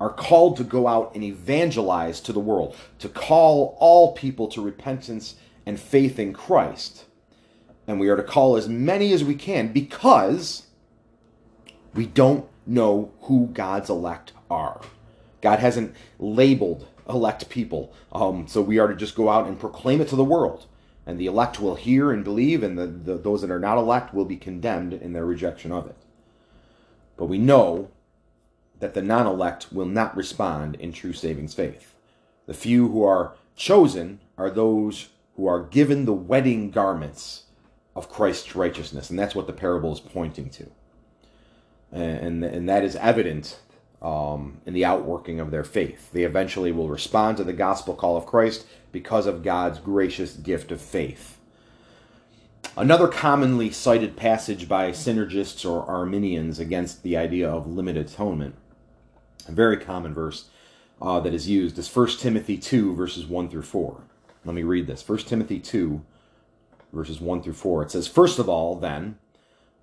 [0.00, 4.62] are called to go out and evangelize to the world, to call all people to
[4.62, 5.34] repentance
[5.66, 7.04] and faith in Christ.
[7.86, 10.66] And we are to call as many as we can because
[11.94, 14.80] we don't know who God's elect are.
[15.40, 17.92] God hasn't labeled elect people.
[18.12, 20.66] Um, so we are to just go out and proclaim it to the world
[21.08, 24.12] and the elect will hear and believe, and the, the, those that are not elect
[24.12, 25.96] will be condemned in their rejection of it.
[27.16, 27.88] But we know
[28.78, 31.94] that the non elect will not respond in true savings faith.
[32.44, 37.44] The few who are chosen are those who are given the wedding garments
[37.96, 40.70] of Christ's righteousness, and that's what the parable is pointing to.
[41.90, 43.60] And, and that is evident
[44.00, 46.12] um, in the outworking of their faith.
[46.12, 50.70] They eventually will respond to the gospel call of Christ because of God's gracious gift
[50.70, 51.38] of faith.
[52.76, 58.54] Another commonly cited passage by synergists or Arminians against the idea of limited atonement,
[59.48, 60.48] a very common verse
[61.02, 64.02] uh, that is used, is 1 Timothy 2, verses 1 through 4.
[64.44, 65.06] Let me read this.
[65.08, 66.00] 1 Timothy 2,
[66.92, 67.82] verses 1 through 4.
[67.82, 69.18] It says, First of all, then,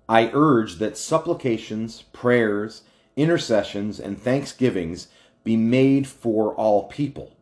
[0.08, 2.82] I urge that supplications, prayers,
[3.16, 5.08] intercessions, and thanksgivings
[5.44, 7.36] be made for all people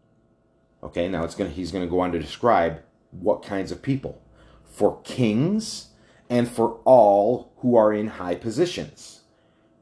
[0.85, 4.21] Okay, now it's to, he's going to go on to describe what kinds of people.
[4.65, 5.89] For kings
[6.29, 9.23] and for all who are in high positions,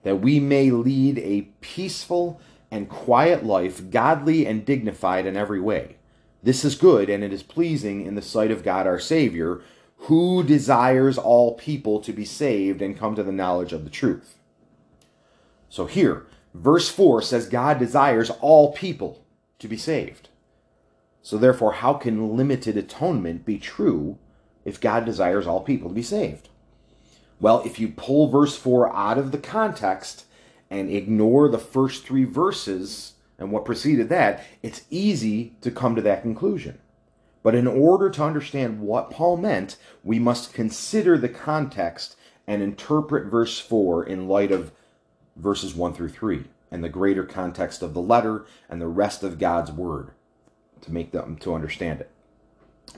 [0.05, 5.97] that we may lead a peaceful and quiet life, godly and dignified in every way.
[6.43, 9.61] This is good and it is pleasing in the sight of God our Savior,
[9.97, 14.37] who desires all people to be saved and come to the knowledge of the truth.
[15.73, 19.25] So here, verse 4 says God desires all people
[19.59, 20.29] to be saved.
[21.23, 24.19] So, therefore, how can limited atonement be true
[24.67, 26.51] if God desires all people to be saved?
[27.41, 30.27] Well, if you pull verse 4 out of the context
[30.69, 36.03] and ignore the first three verses and what preceded that, it's easy to come to
[36.03, 36.81] that conclusion.
[37.43, 42.15] But in order to understand what Paul meant, we must consider the context
[42.47, 44.71] and interpret verse 4 in light of
[45.37, 49.39] verses 1 through 3 and the greater context of the letter and the rest of
[49.39, 50.11] God's word
[50.81, 52.11] to make them to understand it.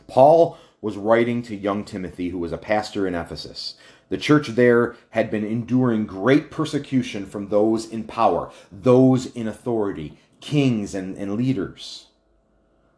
[0.07, 3.75] Paul was writing to young Timothy, who was a pastor in Ephesus.
[4.11, 10.19] The church there had been enduring great persecution from those in power, those in authority,
[10.41, 12.09] kings and, and leaders.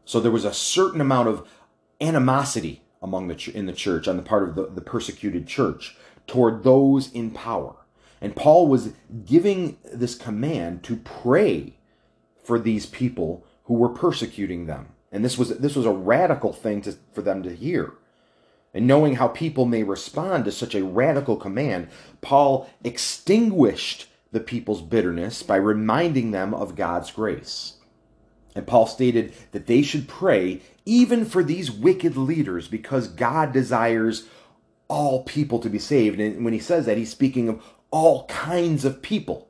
[0.05, 1.49] So there was a certain amount of
[2.01, 6.65] animosity among the in the church on the part of the, the persecuted church toward
[6.65, 7.77] those in power.
[8.27, 8.91] And Paul was
[9.25, 11.75] giving this command to pray
[12.43, 14.89] for these people who were persecuting them.
[15.13, 17.93] And this was this was a radical thing to, for them to hear.
[18.75, 21.87] And knowing how people may respond to such a radical command,
[22.21, 27.75] Paul extinguished the people's bitterness by reminding them of God's grace.
[28.57, 34.27] And Paul stated that they should pray even for these wicked leaders because God desires
[34.89, 36.19] all people to be saved.
[36.21, 37.63] And when he says that, he's speaking of
[37.97, 39.49] all kinds of people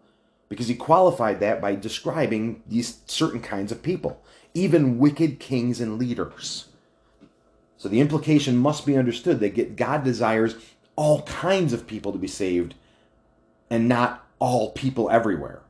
[0.49, 4.23] because he qualified that by describing these certain kinds of people,
[4.55, 6.67] even wicked kings and leaders.
[7.77, 10.55] So the implication must be understood that God desires
[10.95, 12.77] all kinds of people to be saved
[13.69, 15.63] and not all people everywhere.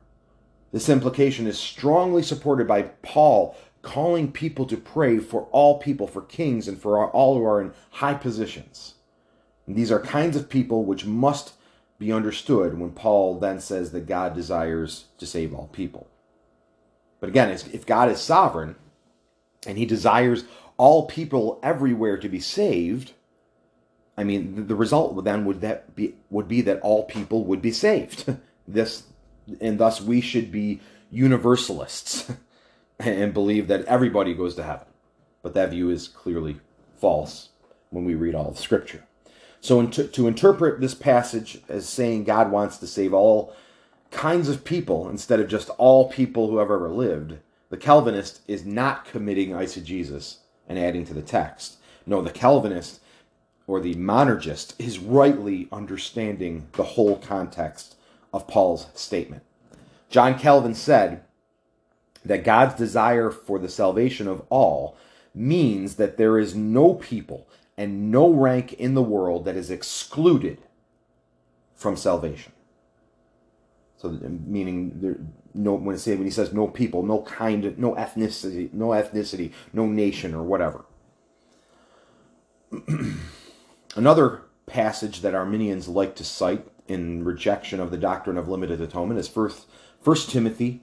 [0.71, 6.21] This implication is strongly supported by Paul calling people to pray for all people, for
[6.21, 8.93] kings, and for all who are in high positions.
[9.65, 11.53] And these are kinds of people which must
[11.99, 16.07] be understood when Paul then says that God desires to save all people.
[17.19, 18.75] But again, if God is sovereign
[19.65, 20.43] and he desires
[20.77, 23.13] all people everywhere to be saved,
[24.15, 27.71] I mean, the result then would that be would be that all people would be
[27.71, 28.37] saved.
[28.67, 29.03] this,
[29.59, 30.81] and thus we should be
[31.11, 32.31] universalists
[32.99, 34.87] and believe that everybody goes to heaven.
[35.41, 36.59] But that view is clearly
[36.97, 37.49] false
[37.89, 39.06] when we read all of Scripture.
[39.59, 43.55] So, to, to interpret this passage as saying God wants to save all
[44.11, 47.37] kinds of people instead of just all people who have ever lived,
[47.69, 50.37] the Calvinist is not committing eisegesis
[50.67, 51.77] and adding to the text.
[52.05, 53.01] No, the Calvinist
[53.65, 57.95] or the monergist is rightly understanding the whole context
[58.33, 59.43] of Paul's statement.
[60.09, 61.23] John Calvin said
[62.23, 64.95] that God's desire for the salvation of all
[65.35, 67.47] means that there is no people
[67.77, 70.59] and no rank in the world that is excluded
[71.75, 72.51] from salvation.
[73.97, 75.17] So, meaning there,
[75.53, 79.51] no when I say when he says no people, no kind, no ethnicity, no ethnicity,
[79.73, 80.85] no nation or whatever.
[83.95, 89.19] Another passage that Arminians like to cite in rejection of the doctrine of limited atonement
[89.19, 90.81] is first Timothy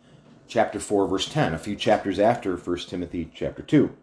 [0.49, 3.95] chapter 4 verse 10, a few chapters after First Timothy chapter 2.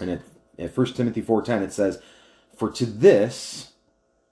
[0.00, 0.20] And at,
[0.58, 2.00] at 1 Timothy 4:10 it says,
[2.56, 3.72] "For to this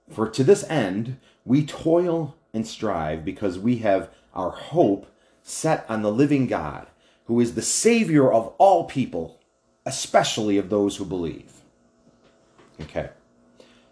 [0.09, 5.07] for to this end we toil and strive because we have our hope
[5.43, 6.87] set on the living God,
[7.25, 9.39] who is the Savior of all people,
[9.87, 11.63] especially of those who believe.
[12.81, 13.11] Okay.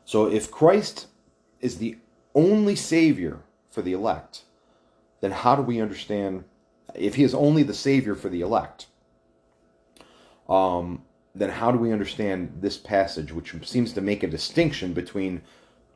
[0.05, 1.07] So if Christ
[1.61, 1.99] is the
[2.35, 4.43] only Savior for the elect,
[5.21, 6.45] then how do we understand
[6.95, 8.87] if he is only the Savior for the elect?
[10.49, 11.03] Um,
[11.39, 15.43] then how do we understand this passage, which seems to make a distinction between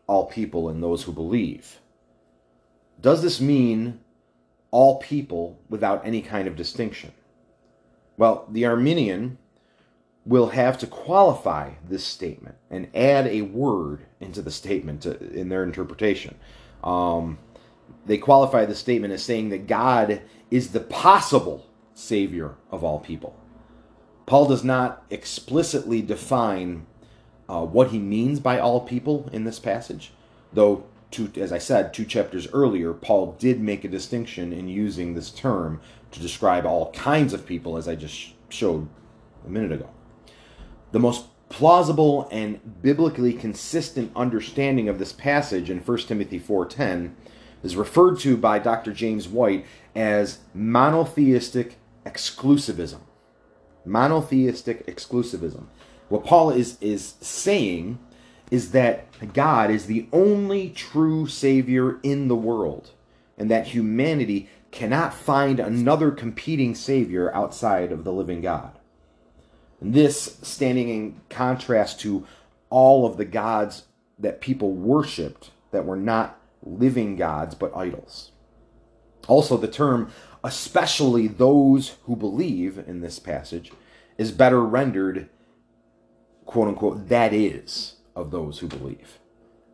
[0.06, 1.80] all people and those who believe?
[3.00, 4.00] Does this mean
[4.70, 7.12] all people without any kind of distinction?
[8.16, 9.38] Well, the Arminian
[10.24, 15.48] will have to qualify this statement and add a word into the statement to, in
[15.48, 16.36] their interpretation.
[16.84, 17.38] Um,
[18.06, 23.36] they qualify the statement as saying that God is the possible Savior of all people.
[24.26, 26.86] Paul does not explicitly define
[27.48, 30.12] uh, what he means by all people in this passage,
[30.52, 35.14] though two, as I said, two chapters earlier, Paul did make a distinction in using
[35.14, 38.88] this term to describe all kinds of people, as I just showed
[39.46, 39.88] a minute ago.
[40.92, 47.14] The most plausible and biblically consistent understanding of this passage in 1 Timothy 4:10
[47.62, 48.92] is referred to by Dr.
[48.92, 53.00] James White as monotheistic exclusivism.
[53.84, 55.66] Monotheistic exclusivism.
[56.08, 57.98] What Paul is is saying
[58.50, 62.90] is that God is the only true Savior in the world,
[63.38, 68.78] and that humanity cannot find another competing Savior outside of the living God.
[69.80, 72.26] And this standing in contrast to
[72.70, 73.84] all of the gods
[74.18, 78.32] that people worshiped that were not living gods but idols.
[79.28, 80.10] Also, the term,
[80.44, 83.72] especially those who believe in this passage,
[84.18, 85.28] is better rendered,
[86.46, 89.18] quote unquote, that is of those who believe.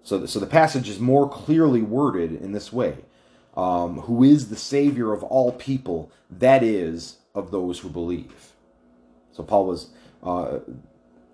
[0.03, 2.99] So, the, so the passage is more clearly worded in this way
[3.57, 8.53] um, Who is the Savior of all people, that is, of those who believe.
[9.33, 9.91] So, Paul was
[10.23, 10.59] uh,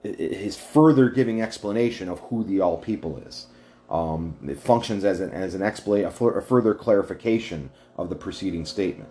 [0.03, 3.47] his further giving explanation of who the all people is.
[3.91, 8.67] Um, it functions as an, as an expla- a, a further clarification of the preceding
[8.67, 9.09] statement.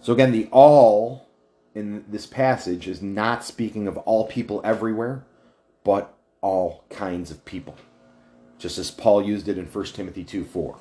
[0.00, 1.28] So again, the all
[1.74, 5.24] in this passage is not speaking of all people everywhere,
[5.84, 7.76] but all kinds of people,
[8.58, 10.78] just as Paul used it in 1 Timothy 2 4.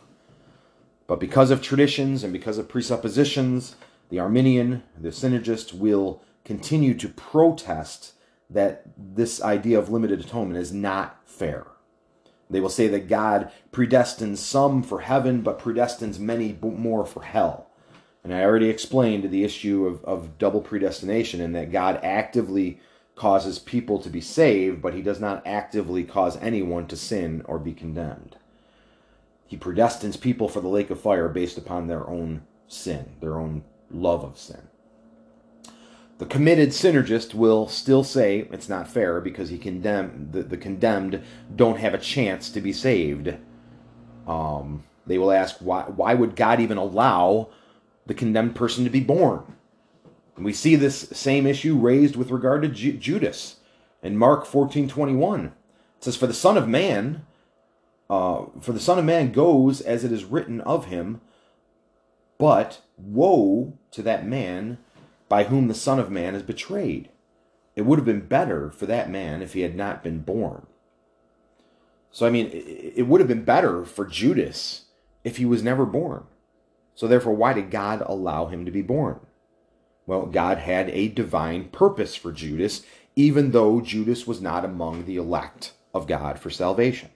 [1.07, 3.75] But because of traditions and because of presuppositions,
[4.09, 8.13] the Arminian, the synergist, will continue to protest
[8.49, 11.67] that this idea of limited atonement is not fair.
[12.49, 17.66] They will say that God predestines some for heaven, but predestines many more for hell.
[18.27, 22.77] And I already explained the issue of, of double predestination and that God actively
[23.15, 27.57] causes people to be saved, but he does not actively cause anyone to sin or
[27.57, 28.35] be condemned.
[29.45, 33.63] He predestines people for the lake of fire based upon their own sin, their own
[33.89, 34.67] love of sin.
[36.17, 41.23] The committed synergist will still say it's not fair because he condemned the, the condemned
[41.55, 43.37] don't have a chance to be saved.
[44.27, 47.51] Um, they will ask why why would God even allow
[48.07, 49.43] the condemned person to be born?
[50.35, 53.57] And we see this same issue raised with regard to Ju- Judas
[54.01, 55.53] in Mark 14:21.
[55.97, 57.25] It says, "For the Son of Man,
[58.09, 61.21] uh, for the Son of Man goes as it is written of him,
[62.37, 64.77] but woe to that man
[65.29, 67.09] by whom the Son of Man is betrayed.
[67.75, 70.65] It would have been better for that man if he had not been born.
[72.11, 74.85] So, I mean, it would have been better for Judas
[75.23, 76.23] if he was never born.
[76.97, 79.19] So, therefore, why did God allow him to be born?
[80.07, 82.81] Well, God had a divine purpose for Judas,
[83.15, 87.09] even though Judas was not among the elect of God for salvation.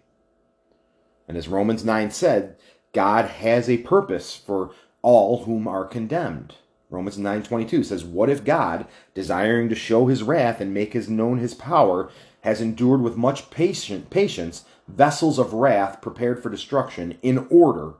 [1.27, 2.57] And as Romans 9 said,
[2.93, 4.69] God has a purpose for
[5.01, 6.53] all whom are condemned.
[6.91, 11.39] Romans 9:22 says, "What if God, desiring to show his wrath and make his known
[11.39, 12.09] his power,
[12.41, 17.93] has endured with much patient, patience vessels of wrath prepared for destruction in order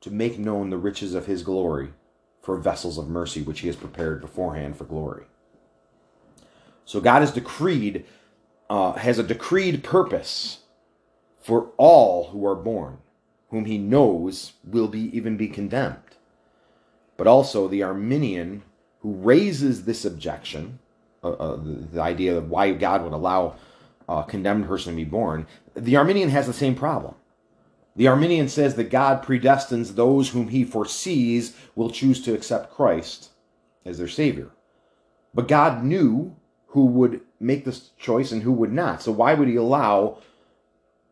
[0.00, 1.90] to make known the riches of his glory
[2.42, 5.24] for vessels of mercy which he has prepared beforehand for glory."
[6.84, 8.04] So God has decreed
[8.68, 10.58] uh, has a decreed purpose
[11.40, 12.98] for all who are born,
[13.50, 16.00] whom he knows will be even be condemned
[17.16, 18.62] but also the Arminian
[19.00, 20.78] who raises this objection,
[21.22, 23.56] uh, uh, the, the, idea of why God would allow
[24.08, 27.14] a condemned person to be born, the Arminian has the same problem.
[27.96, 33.30] The Arminian says that God predestines those whom he foresees will choose to accept Christ
[33.84, 34.50] as their Savior.
[35.34, 36.36] But God knew
[36.68, 39.02] who would make this choice and who would not.
[39.02, 40.18] So why would he allow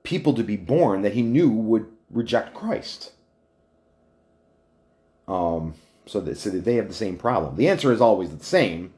[0.03, 3.13] people to be born that he knew would reject Christ?
[5.27, 5.75] Um,
[6.07, 7.57] so that, so that they have the same problem?
[7.57, 8.93] The answer is always the same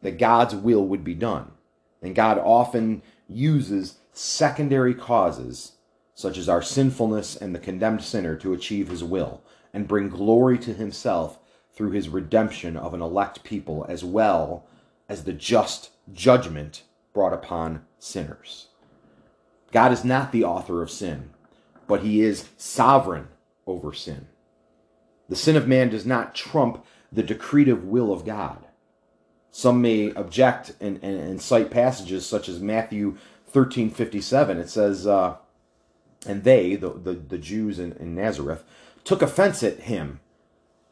[0.00, 1.50] that God's will would be done.
[2.00, 5.72] And God often uses secondary causes,
[6.16, 9.42] such as our sinfulness and the condemned sinner, to achieve his will
[9.74, 11.38] and bring glory to himself
[11.74, 14.66] through his redemption of an elect people, as well
[15.10, 18.68] as the just judgment brought upon sinners.
[19.72, 21.30] God is not the author of sin,
[21.86, 23.28] but he is sovereign
[23.66, 24.26] over sin.
[25.28, 28.64] The sin of man does not trump the decretive will of God.
[29.50, 34.58] Some may object and, and, and cite passages such as Matthew 13 57.
[34.58, 35.36] It says, uh,
[36.26, 38.64] And they, the, the, the Jews in, in Nazareth,
[39.04, 40.20] took offense at him.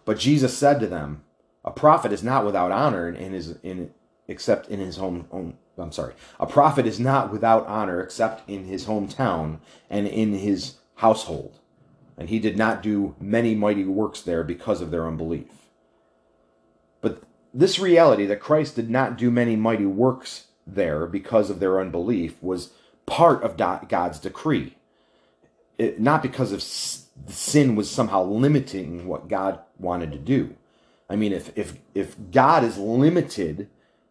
[0.04, 1.24] But Jesus said to them,
[1.64, 3.92] A prophet is not without honor in his, in,
[4.28, 5.56] except in his home, own.
[5.76, 6.14] I'm sorry.
[6.38, 9.58] A prophet is not without honor except in his hometown
[9.90, 11.58] and in his household
[12.16, 15.68] and he did not do many mighty works there because of their unbelief.
[17.00, 17.22] But
[17.52, 22.40] this reality that Christ did not do many mighty works there because of their unbelief
[22.42, 22.70] was
[23.06, 24.76] part of God's decree.
[25.78, 30.56] It, not because of sin was somehow limiting what God wanted to do.
[31.08, 33.68] I mean, if, if, if God is limited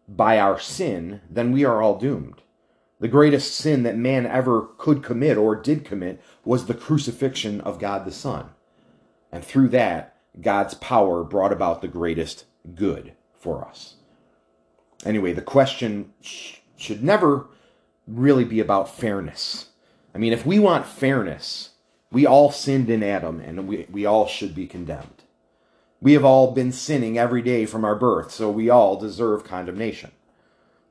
[0.08, 2.42] by our sin, then we are all doomed.
[3.00, 7.78] The greatest sin that man ever could commit or did commit was the crucifixion of
[7.78, 8.50] God the Son.
[9.32, 12.44] And through that, God's power brought about the greatest
[12.74, 13.96] good for us.
[15.04, 17.46] Anyway, the question sh- should never
[18.06, 19.70] really be about fairness.
[20.14, 21.70] I mean, if we want fairness,
[22.12, 25.24] we all sinned in Adam and we, we all should be condemned.
[26.00, 30.12] We have all been sinning every day from our birth, so we all deserve condemnation.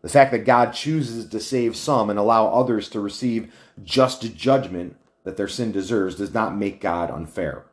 [0.01, 3.53] The fact that God chooses to save some and allow others to receive
[3.84, 7.63] just judgment that their sin deserves does not make God unfair.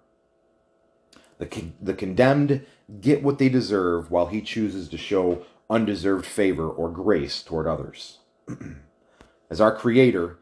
[1.38, 2.64] The, con- the condemned
[3.00, 8.18] get what they deserve while he chooses to show undeserved favor or grace toward others.
[9.50, 10.38] As our Creator,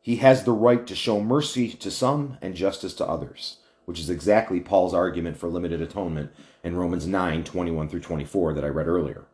[0.00, 4.10] he has the right to show mercy to some and justice to others, which is
[4.10, 6.30] exactly Paul's argument for limited atonement
[6.62, 9.26] in Romans 9 21 through 24 that I read earlier.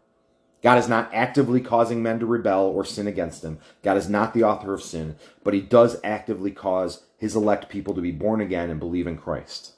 [0.63, 3.59] God is not actively causing men to rebel or sin against him.
[3.83, 7.95] God is not the author of sin, but he does actively cause his elect people
[7.95, 9.75] to be born again and believe in Christ.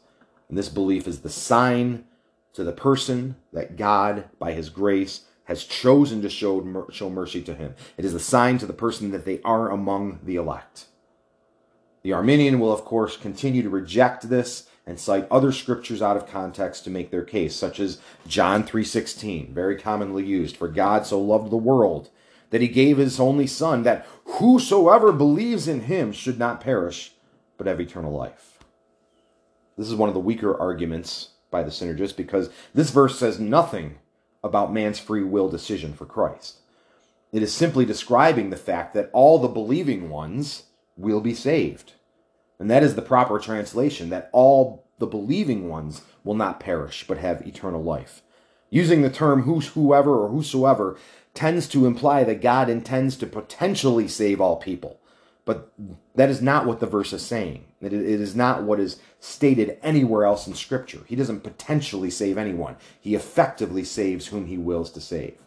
[0.48, 2.04] And this belief is the sign
[2.52, 7.54] to the person that God, by his grace, has chosen to show, show mercy to
[7.54, 7.74] him.
[7.96, 10.86] It is a sign to the person that they are among the elect.
[12.02, 16.28] The Arminian will, of course, continue to reject this and cite other scriptures out of
[16.28, 21.20] context to make their case, such as John 3:16, very commonly used, for God so
[21.20, 22.10] loved the world
[22.50, 27.14] that he gave his only son that whosoever believes in him should not perish
[27.58, 28.58] but have eternal life.
[29.76, 33.98] This is one of the weaker arguments by the synergist because this verse says nothing
[34.46, 36.60] about man's free will decision for Christ.
[37.32, 40.64] It is simply describing the fact that all the believing ones
[40.96, 41.92] will be saved.
[42.58, 47.18] And that is the proper translation that all the believing ones will not perish but
[47.18, 48.22] have eternal life.
[48.70, 50.96] Using the term whoever or whosoever
[51.34, 55.00] tends to imply that God intends to potentially save all people.
[55.46, 55.72] But
[56.16, 57.64] that is not what the verse is saying.
[57.80, 61.00] It is not what is stated anywhere else in Scripture.
[61.06, 65.38] He doesn't potentially save anyone, he effectively saves whom he wills to save.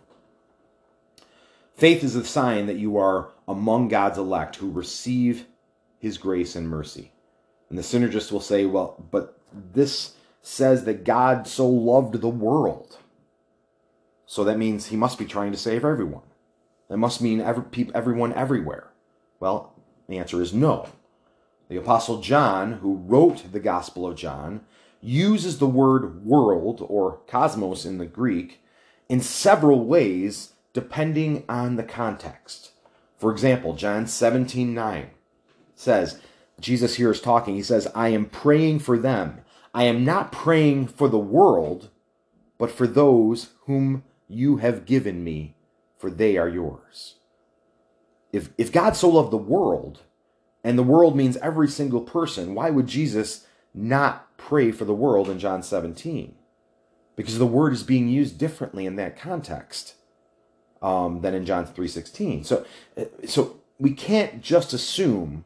[1.76, 5.46] Faith is the sign that you are among God's elect who receive
[6.00, 7.12] his grace and mercy.
[7.70, 12.98] And the synergist will say, well, but this says that God so loved the world.
[14.26, 16.24] So that means he must be trying to save everyone.
[16.90, 18.88] That must mean every, everyone everywhere.
[19.40, 19.74] Well,
[20.10, 20.90] the answer is no.
[21.70, 24.62] The Apostle John, who wrote the Gospel of John,
[25.02, 28.62] uses the word world or cosmos in the Greek
[29.08, 32.72] in several ways depending on the context.
[33.18, 35.10] For example, John 17 9
[35.76, 36.20] says,
[36.60, 37.56] Jesus here is talking.
[37.56, 39.42] He says, I am praying for them.
[39.74, 41.90] I am not praying for the world,
[42.58, 45.56] but for those whom you have given me,
[45.98, 47.16] for they are yours.
[48.32, 50.02] If, if God so loved the world,
[50.64, 55.30] and the world means every single person, why would Jesus not pray for the world
[55.30, 56.36] in John 17?
[57.16, 59.96] Because the word is being used differently in that context
[60.82, 62.46] um, than in John 3.16.
[62.46, 62.66] So,
[63.26, 65.46] so we can't just assume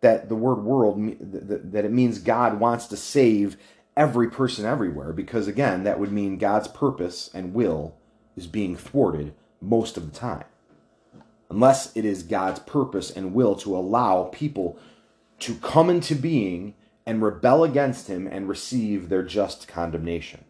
[0.00, 3.56] that the word world, that it means God wants to save
[3.96, 7.96] every person everywhere, because again, that would mean God's purpose and will
[8.36, 10.44] is being thwarted most of the time
[11.50, 14.78] unless it is God's purpose and will to allow people
[15.40, 16.74] to come into being
[17.04, 20.44] and rebel against him and receive their just condemnation.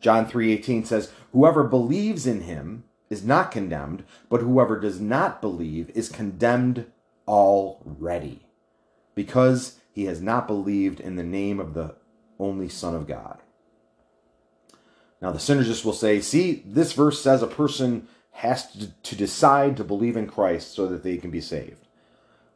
[0.00, 5.90] John 3:18 says, "Whoever believes in him is not condemned, but whoever does not believe
[5.90, 6.86] is condemned
[7.26, 8.46] already,
[9.14, 11.96] because he has not believed in the name of the
[12.38, 13.38] only Son of God."
[15.20, 19.76] Now the synergist will say, "See, this verse says a person has to, to decide
[19.76, 21.86] to believe in Christ so that they can be saved.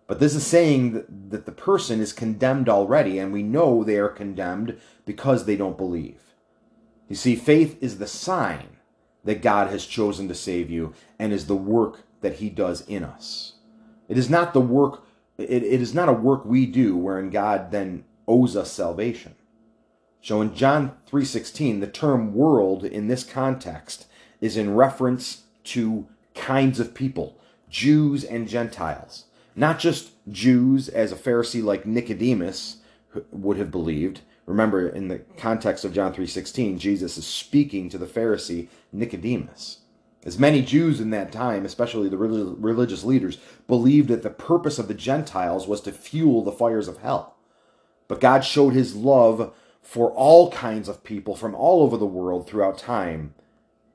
[0.07, 3.97] But this is saying that, that the person is condemned already, and we know they
[3.97, 6.21] are condemned because they don't believe.
[7.09, 8.77] You see, faith is the sign
[9.25, 13.03] that God has chosen to save you and is the work that he does in
[13.03, 13.55] us.
[14.09, 15.05] It is not the work,
[15.39, 19.35] it, it is not a work we do wherein God then owes us salvation.
[20.21, 24.07] So in John 3:16, the term world in this context
[24.41, 29.27] is in reference to kinds of people, Jews and Gentiles.
[29.55, 32.79] Not just Jews, as a Pharisee like Nicodemus
[33.31, 34.21] would have believed.
[34.47, 39.79] Remember, in the context of John 3.16, Jesus is speaking to the Pharisee Nicodemus.
[40.25, 44.89] As many Jews in that time, especially the religious leaders, believed that the purpose of
[44.89, 47.37] the Gentiles was to fuel the fires of hell.
[48.09, 52.47] But God showed his love for all kinds of people from all over the world
[52.47, 53.35] throughout time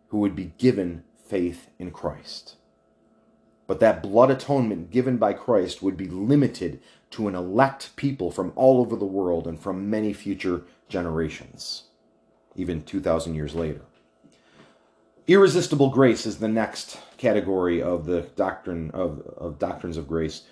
[0.08, 2.56] who would be given faith in Christ.
[3.68, 8.52] But that blood atonement given by Christ would be limited to an elect people from
[8.56, 11.84] all over the world and from many future generations,
[12.56, 13.82] even 2,000 years later.
[15.28, 20.44] Irresistible grace is the next category of the doctrine of, of doctrines of grace.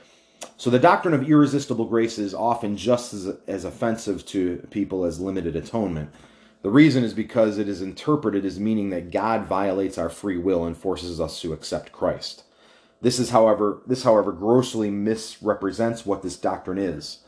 [0.57, 5.19] So the doctrine of irresistible grace is often just as, as offensive to people as
[5.19, 6.09] limited atonement.
[6.63, 10.65] The reason is because it is interpreted as meaning that God violates our free will
[10.65, 12.45] and forces us to accept Christ.
[13.01, 17.19] This is however this however grossly misrepresents what this doctrine is.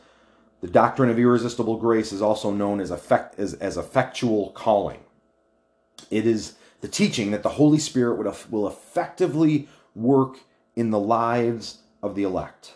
[0.62, 5.00] The doctrine of irresistible grace is also known as effect as, as effectual calling.
[6.10, 10.38] It is the teaching that the Holy Spirit would, will effectively work
[10.76, 12.74] in the lives of the elect.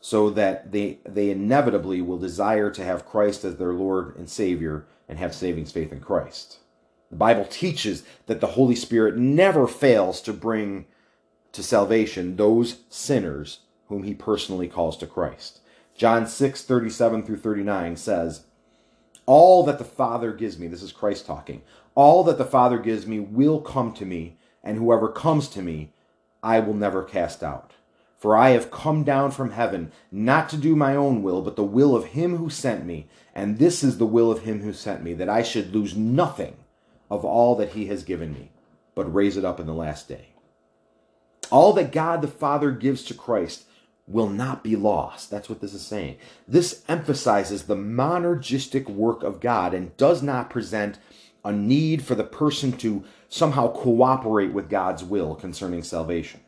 [0.00, 4.86] so that they they inevitably will desire to have Christ as their Lord and Savior
[5.12, 6.56] and have saving faith in Christ.
[7.10, 10.86] The Bible teaches that the Holy Spirit never fails to bring
[11.52, 13.58] to salvation those sinners
[13.88, 15.60] whom he personally calls to Christ.
[15.94, 18.46] John 6, 37 through 39 says,
[19.26, 21.60] All that the Father gives me, this is Christ talking,
[21.94, 25.92] all that the Father gives me will come to me, and whoever comes to me,
[26.42, 27.74] I will never cast out.
[28.22, 31.64] For I have come down from heaven, not to do my own will, but the
[31.64, 33.08] will of him who sent me.
[33.34, 36.54] And this is the will of him who sent me, that I should lose nothing
[37.10, 38.52] of all that he has given me,
[38.94, 40.28] but raise it up in the last day.
[41.50, 43.64] All that God the Father gives to Christ
[44.06, 45.28] will not be lost.
[45.28, 46.18] That's what this is saying.
[46.46, 50.96] This emphasizes the monergistic work of God and does not present
[51.44, 56.38] a need for the person to somehow cooperate with God's will concerning salvation.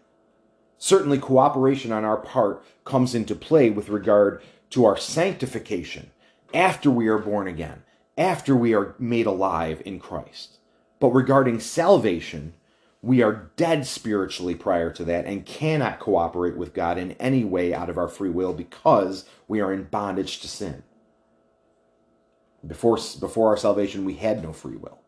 [0.84, 6.10] Certainly, cooperation on our part comes into play with regard to our sanctification
[6.52, 7.84] after we are born again,
[8.18, 10.58] after we are made alive in Christ.
[11.00, 12.52] But regarding salvation,
[13.00, 17.72] we are dead spiritually prior to that and cannot cooperate with God in any way
[17.72, 20.82] out of our free will because we are in bondage to sin.
[22.66, 24.98] Before, before our salvation, we had no free will.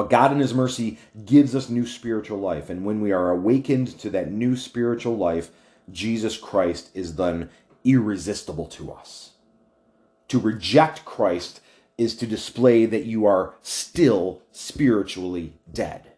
[0.00, 0.96] But God, in His mercy,
[1.26, 2.70] gives us new spiritual life.
[2.70, 5.50] And when we are awakened to that new spiritual life,
[5.92, 7.50] Jesus Christ is then
[7.84, 9.32] irresistible to us.
[10.28, 11.60] To reject Christ
[11.98, 16.12] is to display that you are still spiritually dead.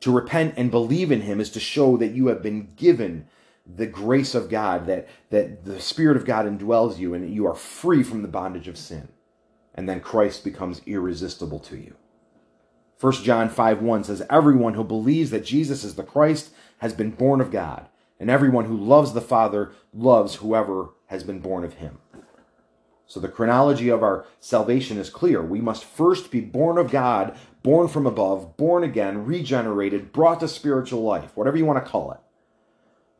[0.00, 3.28] To repent and believe in Him is to show that you have been given
[3.64, 7.46] the grace of God, that, that the Spirit of God indwells you, and that you
[7.46, 9.06] are free from the bondage of sin.
[9.72, 11.94] And then Christ becomes irresistible to you.
[13.02, 17.10] 1 John 5 1 says, Everyone who believes that Jesus is the Christ has been
[17.10, 17.88] born of God,
[18.20, 21.98] and everyone who loves the Father loves whoever has been born of him.
[23.08, 25.42] So the chronology of our salvation is clear.
[25.42, 30.46] We must first be born of God, born from above, born again, regenerated, brought to
[30.46, 32.20] spiritual life, whatever you want to call it.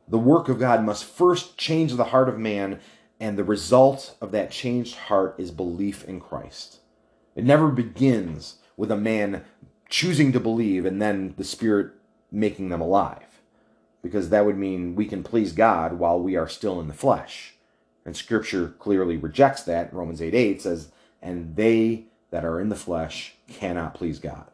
[0.07, 2.79] The work of God must first change the heart of man,
[3.19, 6.79] and the result of that changed heart is belief in Christ.
[7.35, 9.43] It never begins with a man
[9.93, 11.91] choosing to believe and then the Spirit
[12.31, 13.39] making them alive.
[14.01, 17.53] Because that would mean we can please God while we are still in the flesh.
[18.03, 19.93] And Scripture clearly rejects that.
[19.93, 20.91] Romans 8 8 says,
[21.21, 24.47] And they that are in the flesh cannot please God.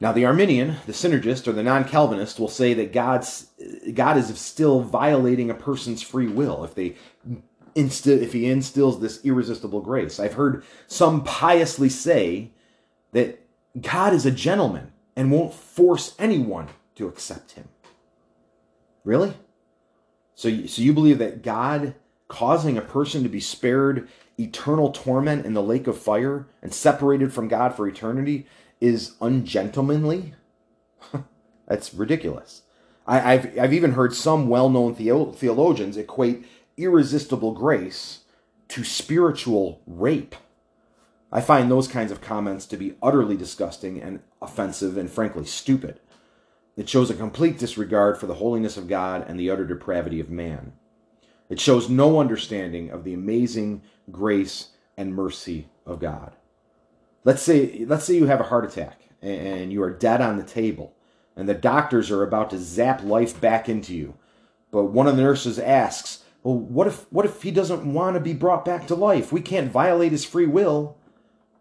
[0.00, 3.50] Now, the Arminian, the synergist, or the non Calvinist will say that God's,
[3.94, 6.96] God is still violating a person's free will if they
[7.76, 10.18] instill, if he instills this irresistible grace.
[10.18, 12.50] I've heard some piously say
[13.12, 13.43] that
[13.80, 17.68] God is a gentleman and won't force anyone to accept him.
[19.04, 19.34] Really?
[20.34, 21.94] So, so you believe that God
[22.28, 24.08] causing a person to be spared
[24.38, 28.46] eternal torment in the lake of fire and separated from God for eternity
[28.80, 30.34] is ungentlemanly?
[31.68, 32.62] That's ridiculous.
[33.06, 36.46] I, have I've even heard some well known theologians equate
[36.76, 38.20] irresistible grace
[38.68, 40.34] to spiritual rape.
[41.34, 45.98] I find those kinds of comments to be utterly disgusting and offensive and frankly stupid.
[46.76, 50.30] It shows a complete disregard for the holiness of God and the utter depravity of
[50.30, 50.74] man.
[51.50, 53.82] It shows no understanding of the amazing
[54.12, 56.34] grace and mercy of God.
[57.24, 60.44] Let's say, let's say you have a heart attack and you are dead on the
[60.44, 60.94] table,
[61.34, 64.14] and the doctors are about to zap life back into you.
[64.70, 68.20] But one of the nurses asks, Well, what if, what if he doesn't want to
[68.20, 69.32] be brought back to life?
[69.32, 70.96] We can't violate his free will.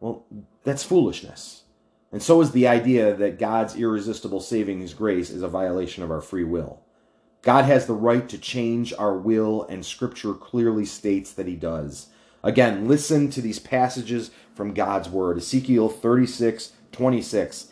[0.04, 0.26] Well,
[0.66, 1.64] that's foolishness.
[2.12, 6.12] And so is the idea that God's irresistible saving his grace is a violation of
[6.12, 6.82] our free will.
[7.42, 12.08] God has the right to change our will, and Scripture clearly states that he does.
[12.44, 15.38] Again, listen to these passages from God's Word.
[15.38, 17.70] Ezekiel 36, 26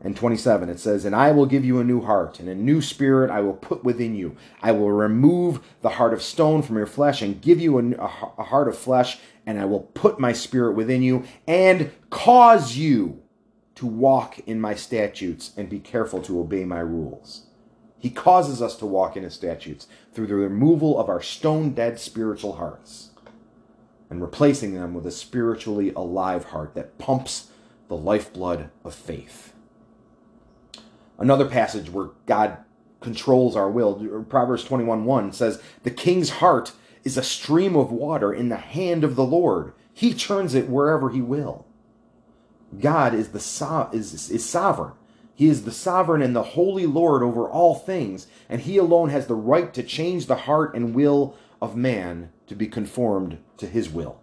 [0.00, 0.68] and 27.
[0.68, 3.40] It says, And I will give you a new heart, and a new spirit I
[3.40, 4.36] will put within you.
[4.62, 7.94] I will remove the heart of stone from your flesh, and give you a,
[8.38, 13.22] a heart of flesh, and I will put my spirit within you and cause you
[13.74, 17.46] to walk in my statutes and be careful to obey my rules.
[17.98, 21.98] He causes us to walk in his statutes through the removal of our stone dead
[21.98, 23.10] spiritual hearts
[24.10, 27.50] and replacing them with a spiritually alive heart that pumps
[27.88, 29.54] the lifeblood of faith.
[31.18, 32.58] Another passage where God
[33.00, 36.72] controls our will, Proverbs 21 1 says, The king's heart
[37.04, 39.72] is a stream of water in the hand of the Lord.
[39.92, 41.66] He turns it wherever he will.
[42.80, 44.92] God is the so- is, is sovereign,
[45.34, 49.26] He is the sovereign and the holy Lord over all things, and he alone has
[49.26, 53.90] the right to change the heart and will of man to be conformed to his
[53.90, 54.20] will.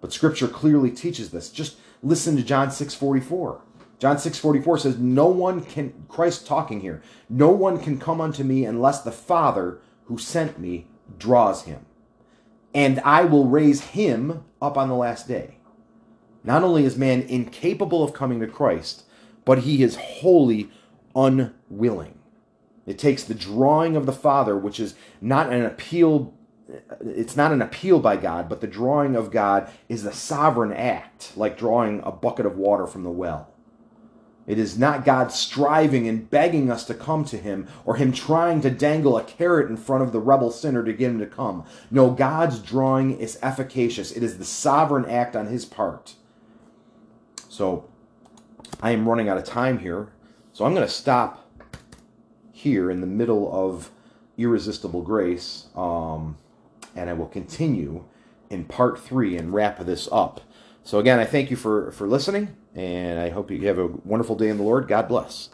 [0.00, 1.50] But scripture clearly teaches this.
[1.50, 3.60] Just listen to John 6:44.
[3.98, 7.02] John 6:44 says, "No one can Christ talking here.
[7.30, 10.86] No one can come unto me unless the Father who sent me
[11.18, 11.86] draws him.
[12.74, 15.58] And I will raise him up on the last day."
[16.44, 19.04] Not only is man incapable of coming to Christ,
[19.44, 20.70] but he is wholly
[21.14, 22.18] unwilling.
[22.86, 26.32] It takes the drawing of the Father, which is not an appeal
[27.00, 31.32] it's not an appeal by God, but the drawing of God is a sovereign act,
[31.36, 33.51] like drawing a bucket of water from the well.
[34.46, 38.60] It is not God striving and begging us to come to Him or Him trying
[38.62, 41.64] to dangle a carrot in front of the rebel sinner to get him to come.
[41.90, 44.10] No, God's drawing is efficacious.
[44.10, 46.14] It is the sovereign act on His part.
[47.48, 47.88] So,
[48.80, 50.08] I am running out of time here.
[50.52, 51.48] So, I'm going to stop
[52.50, 53.90] here in the middle of
[54.36, 55.66] Irresistible Grace.
[55.76, 56.36] Um,
[56.96, 58.04] and I will continue
[58.50, 60.40] in part three and wrap this up.
[60.82, 64.36] So, again, I thank you for, for listening, and I hope you have a wonderful
[64.36, 64.88] day in the Lord.
[64.88, 65.50] God bless.